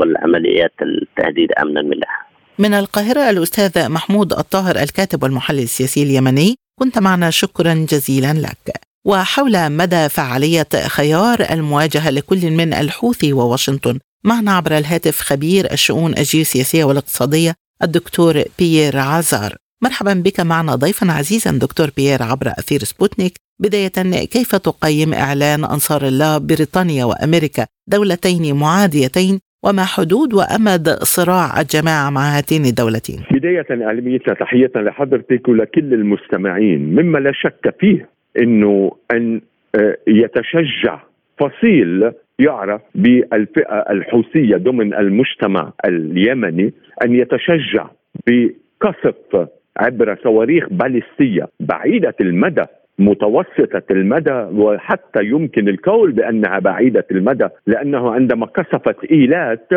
والعمليات 0.00 0.72
التهديد 0.82 1.52
أمن 1.52 1.78
الملاحة. 1.78 2.30
من 2.58 2.74
القاهرة 2.74 3.30
الأستاذ 3.30 3.92
محمود 3.92 4.32
الطاهر 4.32 4.76
الكاتب 4.76 5.22
والمحلل 5.22 5.62
السياسي 5.62 6.02
اليمني 6.02 6.54
كنت 6.80 6.98
معنا 6.98 7.30
شكرا 7.30 7.74
جزيلا 7.74 8.32
لك. 8.32 8.89
وحول 9.04 9.70
مدى 9.72 10.08
فعالية 10.08 10.68
خيار 10.86 11.38
المواجهة 11.50 12.10
لكل 12.10 12.50
من 12.50 12.72
الحوثي 12.74 13.32
وواشنطن. 13.32 13.98
معنا 14.24 14.52
عبر 14.52 14.78
الهاتف 14.78 15.20
خبير 15.20 15.72
الشؤون 15.72 16.10
الجيوسياسية 16.10 16.84
والاقتصادية 16.84 17.54
الدكتور 17.82 18.42
بيير 18.58 18.96
عازار. 18.96 19.56
مرحبا 19.82 20.14
بك 20.14 20.40
معنا 20.40 20.74
ضيفا 20.74 21.12
عزيزا 21.12 21.50
دكتور 21.50 21.90
بيير 21.96 22.22
عبر 22.22 22.48
أثير 22.48 22.78
سبوتنيك. 22.78 23.32
بداية 23.60 24.24
كيف 24.24 24.56
تقيم 24.56 25.14
إعلان 25.14 25.64
أنصار 25.64 26.06
الله 26.06 26.38
بريطانيا 26.38 27.04
وأمريكا؟ 27.04 27.66
دولتين 27.88 28.54
معاديتين 28.56 29.40
وما 29.64 29.84
حدود 29.84 30.34
وأمد 30.34 30.88
صراع 30.88 31.60
الجماعة 31.60 32.10
مع 32.10 32.38
هاتين 32.38 32.64
الدولتين؟ 32.64 33.20
بداية 33.30 33.66
أعلميتنا 33.70 34.34
تحية 34.34 34.72
لحضرتك 34.76 35.48
ولكل 35.48 35.94
المستمعين. 35.94 36.80
مما 36.94 37.18
لا 37.18 37.32
شك 37.32 37.74
فيه 37.80 38.19
أنه 38.38 38.92
أن 39.10 39.40
آه، 39.74 39.96
يتشجع 40.06 41.00
فصيل 41.38 42.12
يعرف 42.38 42.82
بالفئة 42.94 43.84
الحوثية 43.90 44.56
ضمن 44.56 44.94
المجتمع 44.94 45.72
اليمني 45.84 46.72
أن 47.04 47.14
يتشجع 47.14 47.86
بقصف 48.26 49.48
عبر 49.76 50.18
صواريخ 50.22 50.66
باليستية 50.70 51.48
بعيدة 51.60 52.14
المدى 52.20 52.64
متوسطة 52.98 53.82
المدى 53.90 54.46
وحتى 54.52 55.24
يمكن 55.24 55.68
القول 55.68 56.12
بأنها 56.12 56.58
بعيدة 56.58 57.06
المدى 57.10 57.48
لأنه 57.66 58.10
عندما 58.10 58.46
قصفت 58.46 59.04
إيلات 59.04 59.68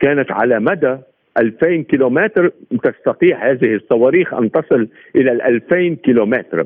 كانت 0.00 0.32
على 0.32 0.60
مدى 0.60 0.96
2000 1.38 1.82
كيلومتر 1.82 2.52
تستطيع 2.82 3.50
هذه 3.50 3.74
الصواريخ 3.74 4.34
أن 4.34 4.50
تصل 4.50 4.88
إلى 5.16 5.32
ال 5.32 5.42
2000 5.42 5.94
كيلومتر. 5.94 6.64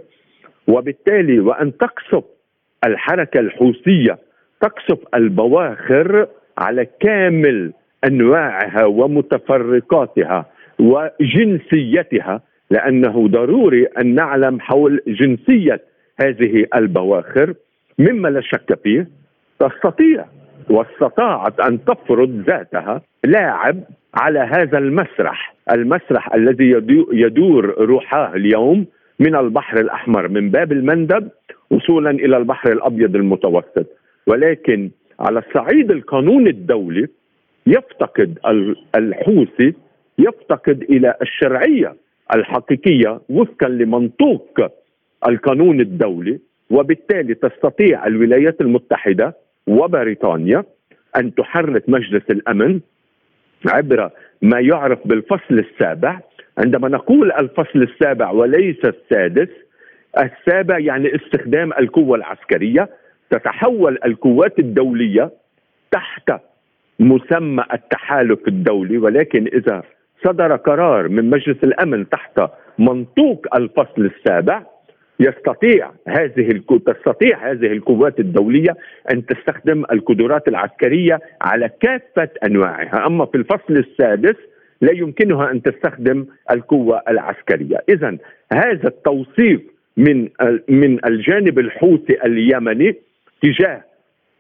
وبالتالي 0.69 1.41
وأن 1.41 1.77
تقصف 1.77 2.25
الحركة 2.87 3.41
الحوثية 3.41 4.19
تقصف 4.61 4.99
البواخر 5.15 6.27
على 6.59 6.87
كامل 7.01 7.73
أنواعها 8.05 8.85
ومتفرقاتها 8.85 10.47
وجنسيتها 10.79 12.41
لأنه 12.71 13.29
ضروري 13.29 13.87
أن 13.87 14.15
نعلم 14.15 14.61
حول 14.61 15.01
جنسية 15.07 15.81
هذه 16.21 16.67
البواخر. 16.75 17.55
مما 17.99 18.29
لا 18.29 18.41
شك 18.41 18.79
فيه 18.83 19.09
تستطيع 19.59 20.25
واستطاعت 20.71 21.61
أن 21.61 21.85
تفرض 21.85 22.45
ذاتها 22.47 23.03
لاعب 23.25 23.81
على 24.15 24.39
هذا 24.39 24.79
المسرح، 24.79 25.55
المسرح 25.73 26.35
الذي 26.35 26.71
يدور 27.13 27.75
روحاه 27.79 28.35
اليوم 28.35 28.87
من 29.23 29.37
البحر 29.37 29.81
الأحمر 29.81 30.29
من 30.29 30.51
باب 30.51 30.73
المندب 30.73 31.29
وصولا 31.71 32.11
إلى 32.11 32.37
البحر 32.37 32.73
الأبيض 32.73 33.17
المتوسط، 33.17 33.87
ولكن 34.27 34.91
على 35.21 35.39
الصعيد 35.39 35.91
القانون 35.91 36.47
الدولي 36.47 37.09
يفتقد 37.67 38.39
الحوثي 38.97 39.75
يفتقد 40.19 40.83
إلى 40.83 41.15
الشرعية 41.23 41.97
الحقيقية 42.35 43.21
وفقا 43.29 43.69
لمنطوق 43.69 44.61
القانون 45.29 45.81
الدولي. 45.81 46.39
وبالتالي 46.71 47.35
تستطيع 47.35 48.07
الولايات 48.07 48.61
المتحدة 48.61 49.37
وبريطانيا 49.67 50.65
أن 51.17 51.35
تحرك 51.35 51.89
مجلس 51.89 52.23
الأمن 52.31 52.81
عبر 53.67 54.11
ما 54.43 54.61
يعرف 54.61 54.99
بالفصل 55.05 55.59
السابع 55.59 56.21
عندما 56.59 56.89
نقول 56.89 57.33
الفصل 57.33 57.83
السابع 57.83 58.31
وليس 58.31 58.85
السادس 58.85 59.49
السابع 60.19 60.79
يعني 60.79 61.17
استخدام 61.17 61.73
القوة 61.73 62.17
العسكرية 62.17 62.89
تتحول 63.31 63.99
القوات 64.05 64.59
الدولية 64.59 65.31
تحت 65.91 66.33
مسمى 67.01 67.65
التحالف 67.73 68.49
الدولي 68.49 68.99
ولكن 68.99 69.47
إذا 69.47 69.83
صدر 70.25 70.57
قرار 70.57 71.09
من 71.09 71.31
مجلس 71.31 71.65
الأمن 71.65 72.09
تحت 72.09 72.41
منطوق 72.79 73.47
الفصل 73.57 74.11
السابع 74.17 74.63
يستطيع 75.21 75.91
هذه 76.09 76.61
تستطيع 76.87 77.51
هذه 77.51 77.73
القوات 77.73 78.21
الدولية 78.21 78.77
أن 79.13 79.27
تستخدم 79.27 79.85
القدرات 79.93 80.49
العسكرية 80.49 81.21
على 81.41 81.71
كافة 81.81 82.29
أنواعها، 82.45 83.07
أما 83.07 83.27
في 83.27 83.35
الفصل 83.35 83.77
السادس 83.77 84.37
لا 84.83 84.93
يمكنها 84.93 85.51
أن 85.51 85.63
تستخدم 85.63 86.27
القوة 86.51 87.03
العسكرية، 87.09 87.77
إذا 87.89 88.17
هذا 88.53 88.89
التوصيف 88.89 89.61
من 89.97 90.29
من 90.69 91.05
الجانب 91.07 91.59
الحوثي 91.59 92.25
اليمني 92.25 92.95
تجاه 93.43 93.85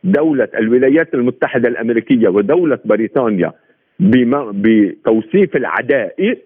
دولة 0.05 0.49
الولايات 0.59 1.15
المتحدة 1.15 1.69
الأمريكية 1.69 2.29
ودولة 2.29 2.79
بريطانيا 2.85 3.53
بتوصيف 4.01 5.57
العداء 5.57 6.39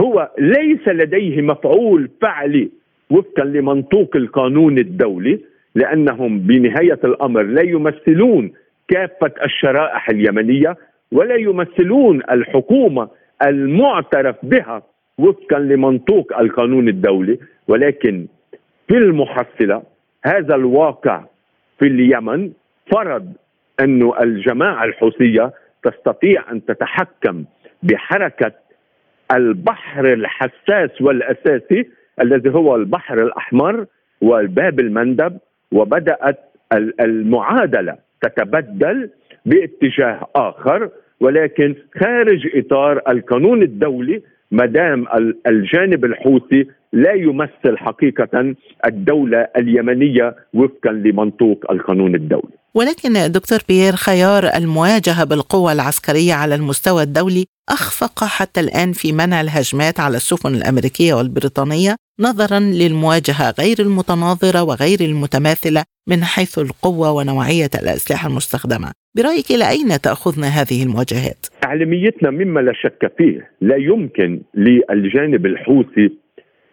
هو 0.00 0.30
ليس 0.38 0.88
لديه 0.88 1.42
مفعول 1.42 2.10
فعلي 2.22 2.70
وفقا 3.10 3.44
لمنطوق 3.44 4.16
القانون 4.16 4.78
الدولي 4.78 5.40
لأنهم 5.74 6.38
بنهاية 6.38 6.98
الأمر 7.04 7.42
لا 7.42 7.62
يمثلون 7.62 8.52
كافة 8.88 9.32
الشرائح 9.44 10.10
اليمنية 10.10 10.76
ولا 11.12 11.34
يمثلون 11.34 12.22
الحكومة 12.30 13.08
المعترف 13.42 14.36
بها 14.42 14.82
وفقا 15.18 15.58
لمنطوق 15.58 16.38
القانون 16.38 16.88
الدولي 16.88 17.38
ولكن 17.68 18.26
في 18.88 18.94
المحصلة 18.96 19.82
هذا 20.24 20.54
الواقع 20.54 21.24
في 21.78 21.86
اليمن 21.86 22.52
فرض 22.92 23.32
أن 23.80 24.12
الجماعة 24.20 24.84
الحوثية 24.84 25.52
تستطيع 25.82 26.52
أن 26.52 26.64
تتحكم 26.64 27.44
بحركة 27.82 28.52
البحر 29.32 30.12
الحساس 30.12 30.90
والأساسي 31.02 31.88
الذي 32.20 32.50
هو 32.50 32.76
البحر 32.76 33.22
الأحمر 33.22 33.86
والباب 34.20 34.80
المندب 34.80 35.38
وبدأت 35.72 36.38
المعادلة 37.00 37.96
تتبدل 38.22 39.10
باتجاه 39.46 40.28
آخر 40.36 40.90
ولكن 41.20 41.74
خارج 42.00 42.48
إطار 42.54 43.00
القانون 43.08 43.62
الدولي 43.62 44.22
ما 44.50 44.66
دام 44.66 45.04
الجانب 45.46 46.04
الحوثي 46.04 46.66
لا 46.92 47.12
يمثل 47.12 47.76
حقيقة 47.78 48.54
الدولة 48.86 49.48
اليمنية 49.56 50.34
وفقا 50.54 50.92
لمنطوق 50.92 51.70
القانون 51.70 52.14
الدولي. 52.14 52.56
ولكن 52.76 53.32
دكتور 53.32 53.58
بيير 53.68 53.92
خيار 53.92 54.44
المواجهة 54.56 55.24
بالقوة 55.24 55.72
العسكرية 55.72 56.34
على 56.34 56.54
المستوى 56.54 57.02
الدولي 57.02 57.44
أخفق 57.68 58.24
حتى 58.24 58.60
الآن 58.60 58.92
في 58.92 59.12
منع 59.12 59.40
الهجمات 59.40 60.00
على 60.00 60.16
السفن 60.16 60.54
الأمريكية 60.54 61.14
والبريطانية 61.14 61.96
نظرا 62.20 62.60
للمواجهة 62.60 63.54
غير 63.60 63.76
المتناظرة 63.80 64.62
وغير 64.62 65.00
المتماثلة 65.00 65.82
من 66.08 66.24
حيث 66.24 66.58
القوة 66.58 67.12
ونوعية 67.12 67.70
الأسلحة 67.82 68.28
المستخدمة 68.28 68.92
برأيك 69.16 69.50
إلى 69.50 69.70
أين 69.70 69.88
تأخذنا 69.88 70.46
هذه 70.46 70.82
المواجهات؟ 70.82 71.46
أعلميتنا 71.64 72.30
مما 72.30 72.60
لا 72.60 72.72
شك 72.72 73.12
فيه 73.18 73.50
لا 73.60 73.76
يمكن 73.76 74.40
للجانب 74.54 75.46
الحوثي 75.46 76.10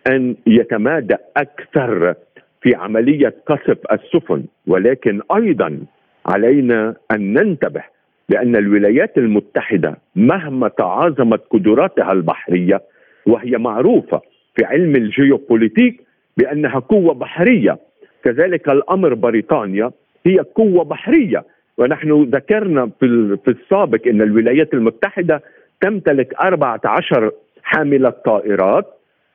أن 0.08 0.36
يتمادى 0.48 1.16
أكثر 1.38 2.16
في 2.64 2.76
عملية 2.76 3.36
قصف 3.48 3.78
السفن 3.92 4.44
ولكن 4.68 5.22
أيضا 5.36 5.80
علينا 6.26 6.96
أن 7.12 7.34
ننتبه 7.34 7.84
بأن 8.30 8.56
الولايات 8.56 9.18
المتحدة 9.18 9.98
مهما 10.16 10.68
تعاظمت 10.68 11.42
قدراتها 11.50 12.12
البحرية 12.12 12.82
وهي 13.26 13.58
معروفة 13.58 14.22
في 14.56 14.66
علم 14.66 14.96
الجيوبوليتيك 14.96 16.02
بأنها 16.38 16.80
قوة 16.80 17.14
بحرية. 17.14 17.78
كذلك 18.24 18.70
الأمر 18.70 19.14
بريطانيا 19.14 19.92
هي 20.26 20.40
قوة 20.40 20.84
بحرية. 20.84 21.44
ونحن 21.78 22.24
ذكرنا 22.24 22.90
في 23.00 23.38
في 23.46 23.52
السابق 23.52 24.08
أن 24.08 24.22
الولايات 24.22 24.74
المتحدة 24.74 25.42
تمتلك 25.82 26.34
14 26.34 27.32
حاملة 27.64 28.10
طائرات 28.10 28.86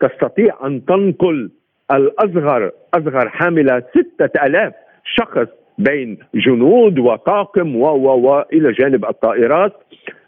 تستطيع 0.00 0.66
أن 0.66 0.84
تنقل 0.84 1.50
الأصغر 1.92 2.70
أصغر 2.94 3.28
حاملة 3.28 3.82
ستة 3.90 4.46
ألاف 4.46 4.72
شخص 5.04 5.48
بين 5.78 6.18
جنود 6.34 6.98
وطاقم 6.98 7.76
و 7.76 7.86
و 7.86 8.28
و 8.28 8.44
إلى 8.52 8.72
جانب 8.72 9.04
الطائرات. 9.04 9.72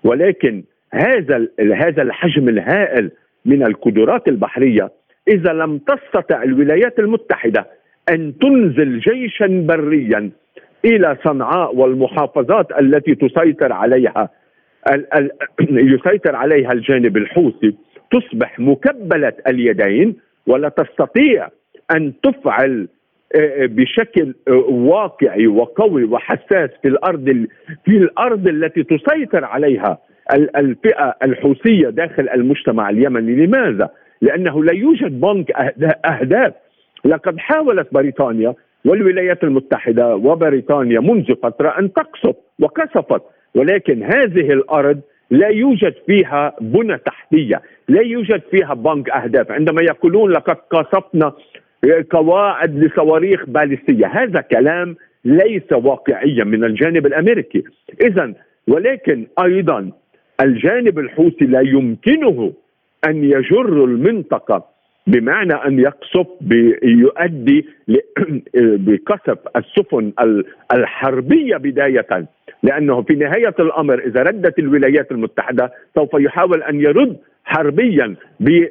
ولكن 0.04 0.62
هذا 0.92 1.46
هذا 1.74 2.02
الحجم 2.02 2.48
الهائل 2.48 3.10
من 3.44 3.62
القدرات 3.62 4.28
البحرية 4.28 4.90
إذا 5.28 5.52
لم 5.52 5.78
تستطع 5.78 6.42
الولايات 6.42 6.98
المتحدة 6.98 7.66
أن 8.10 8.38
تنزل 8.38 9.00
جيشا 9.00 9.66
بريا 9.68 10.30
إلى 10.84 11.16
صنعاء 11.24 11.76
والمحافظات 11.76 12.66
التي 12.80 13.14
تسيطر 13.14 13.72
عليها 13.72 14.28
يسيطر 15.70 16.36
عليها 16.36 16.72
الجانب 16.72 17.16
الحوثي 17.16 17.74
تصبح 18.12 18.60
مكبلة 18.60 19.32
اليدين 19.48 20.16
ولا 20.46 20.68
تستطيع 20.68 21.48
أن 21.96 22.12
تفعل 22.22 22.88
آه، 23.36 23.66
بشكل 23.66 24.34
آه، 24.48 24.52
واقعي 24.70 25.46
وقوي 25.46 26.04
وحساس 26.04 26.70
في 26.82 26.88
الأرض 26.88 27.46
في 27.84 27.96
الأرض 27.96 28.48
التي 28.48 28.82
تسيطر 28.82 29.44
عليها 29.44 29.98
الفئة 30.56 31.14
الحوثية 31.22 31.88
داخل 31.88 32.28
المجتمع 32.28 32.90
اليمني، 32.90 33.46
لماذا؟ 33.46 33.90
لأنه 34.22 34.64
لا 34.64 34.72
يوجد 34.72 35.20
بنك 35.20 35.52
أهداف 36.06 36.52
لقد 37.04 37.38
حاولت 37.38 37.94
بريطانيا 37.94 38.54
والولايات 38.84 39.44
المتحدة 39.44 40.16
وبريطانيا 40.16 41.00
منذ 41.00 41.34
فترة 41.42 41.78
أن 41.78 41.92
تقصف 41.92 42.36
وقصفت 42.60 43.22
ولكن 43.54 44.02
هذه 44.02 44.52
الأرض 44.52 45.00
لا 45.30 45.48
يوجد 45.48 45.94
فيها 46.06 46.52
بنى 46.60 46.98
تحتية، 46.98 47.62
لا 47.88 48.02
يوجد 48.02 48.42
فيها 48.50 48.74
بنك 48.74 49.10
أهداف، 49.10 49.50
عندما 49.50 49.82
يقولون 49.82 50.30
لقد 50.30 50.56
قصفنا 50.70 51.32
قواعد 52.10 52.78
لصواريخ 52.78 53.44
باليستية، 53.46 54.06
هذا 54.06 54.40
كلام 54.40 54.96
ليس 55.24 55.72
واقعيا 55.72 56.44
من 56.44 56.64
الجانب 56.64 57.06
الأمريكي، 57.06 57.64
اذا 58.02 58.32
ولكن 58.68 59.26
أيضا 59.44 59.90
الجانب 60.40 60.98
الحوثي 60.98 61.44
لا 61.44 61.60
يمكنه 61.60 62.52
أن 63.06 63.24
يجر 63.24 63.84
المنطقة 63.84 64.64
بمعنى 65.06 65.54
أن 65.54 65.78
يقصف 65.78 66.26
يؤدي 66.82 67.66
بقصف 68.54 69.38
السفن 69.56 70.12
الحربية 70.74 71.56
بداية. 71.56 72.26
لأنه 72.62 73.02
في 73.02 73.14
نهاية 73.14 73.54
الأمر 73.60 73.98
إذا 73.98 74.22
ردت 74.22 74.58
الولايات 74.58 75.12
المتحدة 75.12 75.72
سوف 75.94 76.10
يحاول 76.14 76.62
أن 76.62 76.80
يرد 76.80 77.16
حربيا 77.44 78.14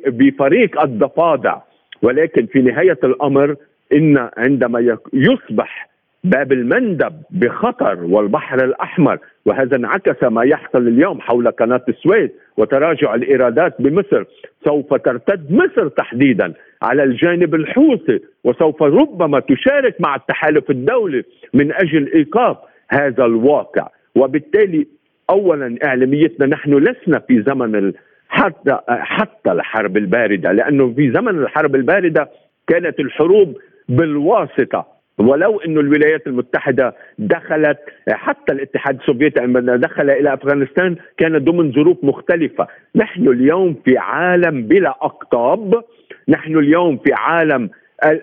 بفريق 0.09 0.81
الضفادع. 0.81 1.57
ولكن 2.01 2.45
في 2.45 2.61
نهاية 2.61 2.97
الأمر 3.03 3.55
إن 3.93 4.29
عندما 4.37 4.97
يصبح 5.13 5.89
باب 6.23 6.51
المندب 6.51 7.13
بخطر 7.31 8.03
والبحر 8.03 8.63
الأحمر 8.63 9.17
وهذا 9.45 9.75
انعكس 9.75 10.23
ما 10.23 10.43
يحصل 10.43 10.87
اليوم 10.87 11.21
حول 11.21 11.51
قناة 11.51 11.81
السويس 11.89 12.29
وتراجع 12.57 13.15
الإيرادات 13.15 13.81
بمصر 13.81 14.23
سوف 14.65 14.93
ترتد 14.93 15.51
مصر 15.51 15.87
تحديدا 15.87 16.53
على 16.81 17.03
الجانب 17.03 17.55
الحوثي 17.55 18.19
وسوف 18.43 18.83
ربما 18.83 19.39
تشارك 19.39 19.95
مع 20.01 20.15
التحالف 20.15 20.69
الدولي 20.69 21.23
من 21.53 21.73
أجل 21.73 22.11
إيقاف 22.13 22.57
هذا 22.89 23.25
الواقع. 23.25 23.87
وبالتالي 24.15 24.87
اولا 25.29 25.77
إعلاميتنا 25.85 26.45
نحن 26.45 26.73
لسنا 26.73 27.19
في 27.19 27.41
زمن 27.41 27.93
حتى 28.29 28.77
حتى 28.87 29.51
الحرب 29.51 29.97
الباردة 29.97 30.51
لأنه 30.51 30.93
في 30.93 31.11
زمن 31.11 31.39
الحرب 31.39 31.75
الباردة 31.75 32.29
كانت 32.67 32.99
الحروب 32.99 33.57
بالواسطة. 33.89 34.99
ولو 35.17 35.59
أن 35.59 35.77
الولايات 35.77 36.27
المتحدة 36.27 36.95
دخلت 37.19 37.77
حتى 38.09 38.53
الاتحاد 38.53 38.99
السوفيتي 38.99 39.41
عندما 39.41 39.75
دخل 39.75 40.09
إلى 40.09 40.33
أفغانستان 40.33 40.95
كان 41.17 41.37
ضمن 41.37 41.71
ظروف 41.71 41.97
مختلفة. 42.03 42.67
نحن 42.95 43.27
اليوم 43.27 43.75
في 43.85 43.97
عالم 43.97 44.63
بلا 44.63 44.89
أقطاب. 44.89 45.83
نحن 46.29 46.57
اليوم 46.57 46.97
في 46.97 47.13
عالم 47.13 47.69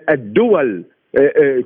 الدول 0.09 0.83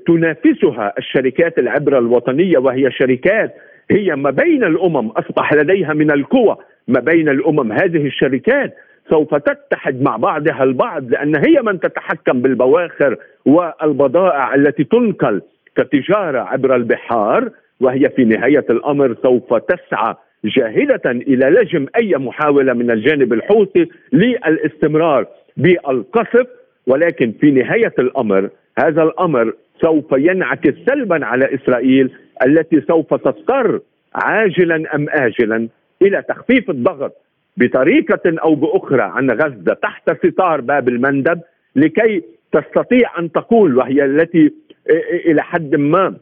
تنافسها 0.07 0.93
الشركات 0.97 1.59
العبرة 1.59 1.99
الوطنية 1.99 2.57
وهي 2.57 2.91
شركات 2.91 3.55
هي 3.91 4.15
ما 4.15 4.29
بين 4.29 4.63
الأمم 4.63 5.07
أصبح 5.07 5.53
لديها 5.53 5.93
من 5.93 6.11
القوى 6.11 6.57
ما 6.87 6.99
بين 6.99 7.29
الأمم. 7.29 7.71
هذه 7.71 8.05
الشركات 8.05 8.75
سوف 9.09 9.35
تتحد 9.35 10.01
مع 10.01 10.17
بعضها 10.17 10.63
البعض 10.63 11.09
لأن 11.09 11.35
هي 11.35 11.61
من 11.61 11.79
تتحكم 11.79 12.41
بالبواخر 12.41 13.17
والبضائع 13.45 14.55
التي 14.55 14.83
تنقل 14.83 15.41
كتجارة 15.75 16.39
عبر 16.39 16.75
البحار 16.75 17.49
وهي 17.79 18.09
في 18.09 18.25
نهاية 18.25 18.65
الأمر 18.69 19.15
سوف 19.23 19.53
تسعى 19.53 20.15
جاهدة 20.45 21.11
إلى 21.11 21.49
لجم 21.49 21.85
أي 22.01 22.17
محاولة 22.17 22.73
من 22.73 22.91
الجانب 22.91 23.33
الحوثي 23.33 23.89
للاستمرار 24.13 25.27
بالقصف. 25.57 26.47
ولكن 26.87 27.33
في 27.41 27.51
نهاية 27.51 27.93
الأمر 27.99 28.49
هذا 28.79 29.03
الأمر 29.03 29.53
سوف 29.81 30.05
ينعكس 30.12 30.73
سلبا 30.89 31.25
على 31.25 31.55
إسرائيل 31.55 32.12
التي 32.45 32.81
سوف 32.81 33.13
تضطر 33.13 33.79
عاجلا 34.15 34.95
أم 34.95 35.05
اجلا 35.10 35.67
إلى 36.01 36.21
تخفيف 36.29 36.69
الضغط 36.69 37.13
بطريقة 37.57 38.21
أو 38.43 38.55
بأخرى 38.55 39.01
عن 39.01 39.31
غزة 39.31 39.73
تحت 39.73 40.27
ستار 40.27 40.62
باب 40.62 40.89
المندب 40.89 41.41
لكي 41.75 42.23
تستطيع 42.51 43.19
أن 43.19 43.31
تقول 43.31 43.77
وهي 43.77 44.05
التي 44.05 44.51
إلى 45.25 45.41
حد 45.43 45.75
ما 45.75 46.15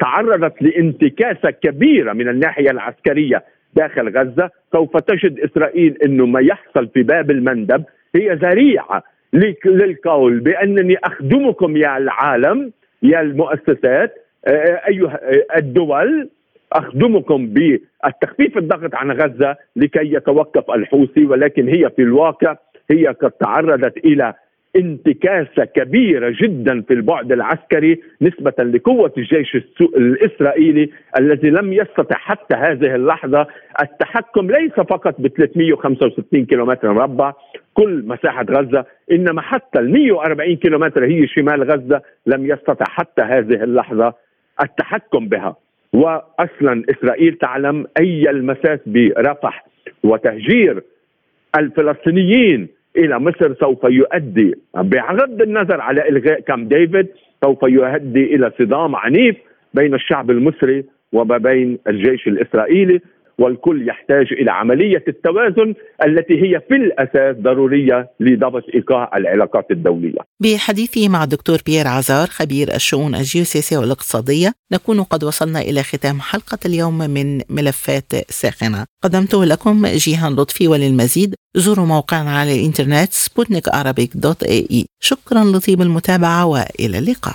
تعرضت 0.00 0.62
لانتكاسة 0.62 1.50
كبيرة 1.50 2.12
من 2.12 2.28
الناحية 2.28 2.70
العسكرية 2.70 3.44
داخل 3.74 4.18
غزة 4.18 4.50
سوف 4.72 4.96
تجد 4.96 5.40
إسرائيل 5.40 5.96
إنه 6.04 6.26
ما 6.26 6.40
يحصل 6.40 6.88
في 6.88 7.02
باب 7.02 7.30
المندب 7.30 7.84
هي 8.16 8.34
ذريعة 8.34 9.02
للقول 9.64 10.40
بأنني 10.40 10.96
أخدمكم 11.04 11.76
يا 11.76 11.96
العالم 11.96 12.72
يا 13.02 13.20
المؤسسات 13.20 14.14
أيها 14.88 15.20
الدول. 15.56 16.30
أخدمكم 16.72 17.46
بالتخفيف 17.46 18.58
الضغط 18.58 18.94
عن 18.94 19.10
غزة 19.12 19.56
لكي 19.76 20.14
يتوقف 20.14 20.70
الحوثي 20.70 21.24
ولكن 21.24 21.68
هي 21.68 21.90
في 21.96 22.02
الواقع 22.02 22.56
هي 22.90 23.06
قد 23.06 23.30
تعرضت 23.30 23.96
إلى 23.96 24.34
انتكاسة 24.76 25.64
كبيرة 25.64 26.34
جدا 26.42 26.80
في 26.82 26.94
البعد 26.94 27.32
العسكري 27.32 28.00
نسبة 28.22 28.64
لقوة 28.64 29.12
الجيش 29.18 29.56
الإسرائيلي 29.96 30.90
الذي 31.18 31.50
لم 31.50 31.72
يستطع 31.72 32.16
حتى 32.16 32.56
هذه 32.56 32.94
اللحظة. 32.94 33.46
التحكم 33.82 34.50
ليس 34.50 34.72
فقط 34.72 35.14
ب 35.20 35.28
365 35.28 36.44
كيلومتر 36.46 36.92
مربع 36.92 37.32
كل 37.74 38.02
مساحة 38.06 38.46
غزة 38.50 38.84
إنما 39.12 39.40
حتى 39.40 39.78
ال 39.78 39.92
140 39.92 40.56
كيلومتر 40.56 41.04
هي 41.04 41.26
شمال 41.26 41.62
غزة 41.72 42.02
لم 42.26 42.46
يستطع 42.46 42.84
حتى 42.88 43.22
هذه 43.22 43.64
اللحظة 43.64 44.14
التحكم 44.62 45.28
بها. 45.28 45.56
واصلا 45.92 46.82
إسرائيل 46.90 47.34
تعلم 47.34 47.86
أي 48.00 48.30
المساس 48.30 48.80
برفح 48.86 49.66
وتهجير 50.04 50.82
الفلسطينيين 51.58 52.68
إلى 52.96 53.18
مصر 53.18 53.54
سوف 53.54 53.84
يؤدي 53.84 54.54
بغض 54.74 55.42
النظر 55.42 55.80
على 55.80 56.08
إلغاء 56.08 56.40
كام 56.40 56.68
ديفيد 56.68 57.06
سوف 57.44 57.62
يؤدي 57.62 58.34
إلى 58.34 58.52
صدام 58.58 58.96
عنيف 58.96 59.36
بين 59.74 59.94
الشعب 59.94 60.30
المصري 60.30 60.84
وما 61.12 61.38
بين 61.38 61.78
الجيش 61.88 62.28
الإسرائيلي. 62.28 63.00
والكل 63.38 63.88
يحتاج 63.88 64.26
إلى 64.32 64.50
عملية 64.50 65.04
التوازن 65.08 65.74
التي 66.06 66.34
هي 66.42 66.60
في 66.68 66.74
الأساس 66.74 67.36
ضرورية 67.36 68.10
لضبط 68.20 68.62
إيقاع 68.74 69.10
العلاقات 69.16 69.66
الدولية. 69.70 70.18
بحديثي 70.40 71.08
مع 71.08 71.24
الدكتور 71.24 71.58
بيير 71.66 71.88
عزار 71.88 72.26
خبير 72.26 72.74
الشؤون 72.74 73.14
الجيوسياسية 73.14 73.78
والإقتصادية 73.78 74.52
نكون 74.72 75.02
قد 75.02 75.24
وصلنا 75.24 75.60
إلى 75.60 75.82
ختام 75.82 76.20
حلقة 76.20 76.58
اليوم 76.66 76.98
من 76.98 77.40
ملفات 77.50 78.12
ساخنة. 78.28 78.84
قدمته 79.04 79.44
لكم 79.44 79.86
جيهان 79.86 80.32
لطفي 80.32 80.68
وللمزيد 80.68 81.34
زوروا 81.56 81.86
موقعنا 81.86 82.38
على 82.38 82.54
الإنترنت 82.60 83.12
سبوتنيك 83.12 83.64
دوت 84.14 84.42
إي 84.42 84.86
شكرا 85.00 85.44
لطيب 85.44 85.82
المتابعة 85.82 86.46
وإلى 86.46 86.98
اللقاء. 86.98 87.34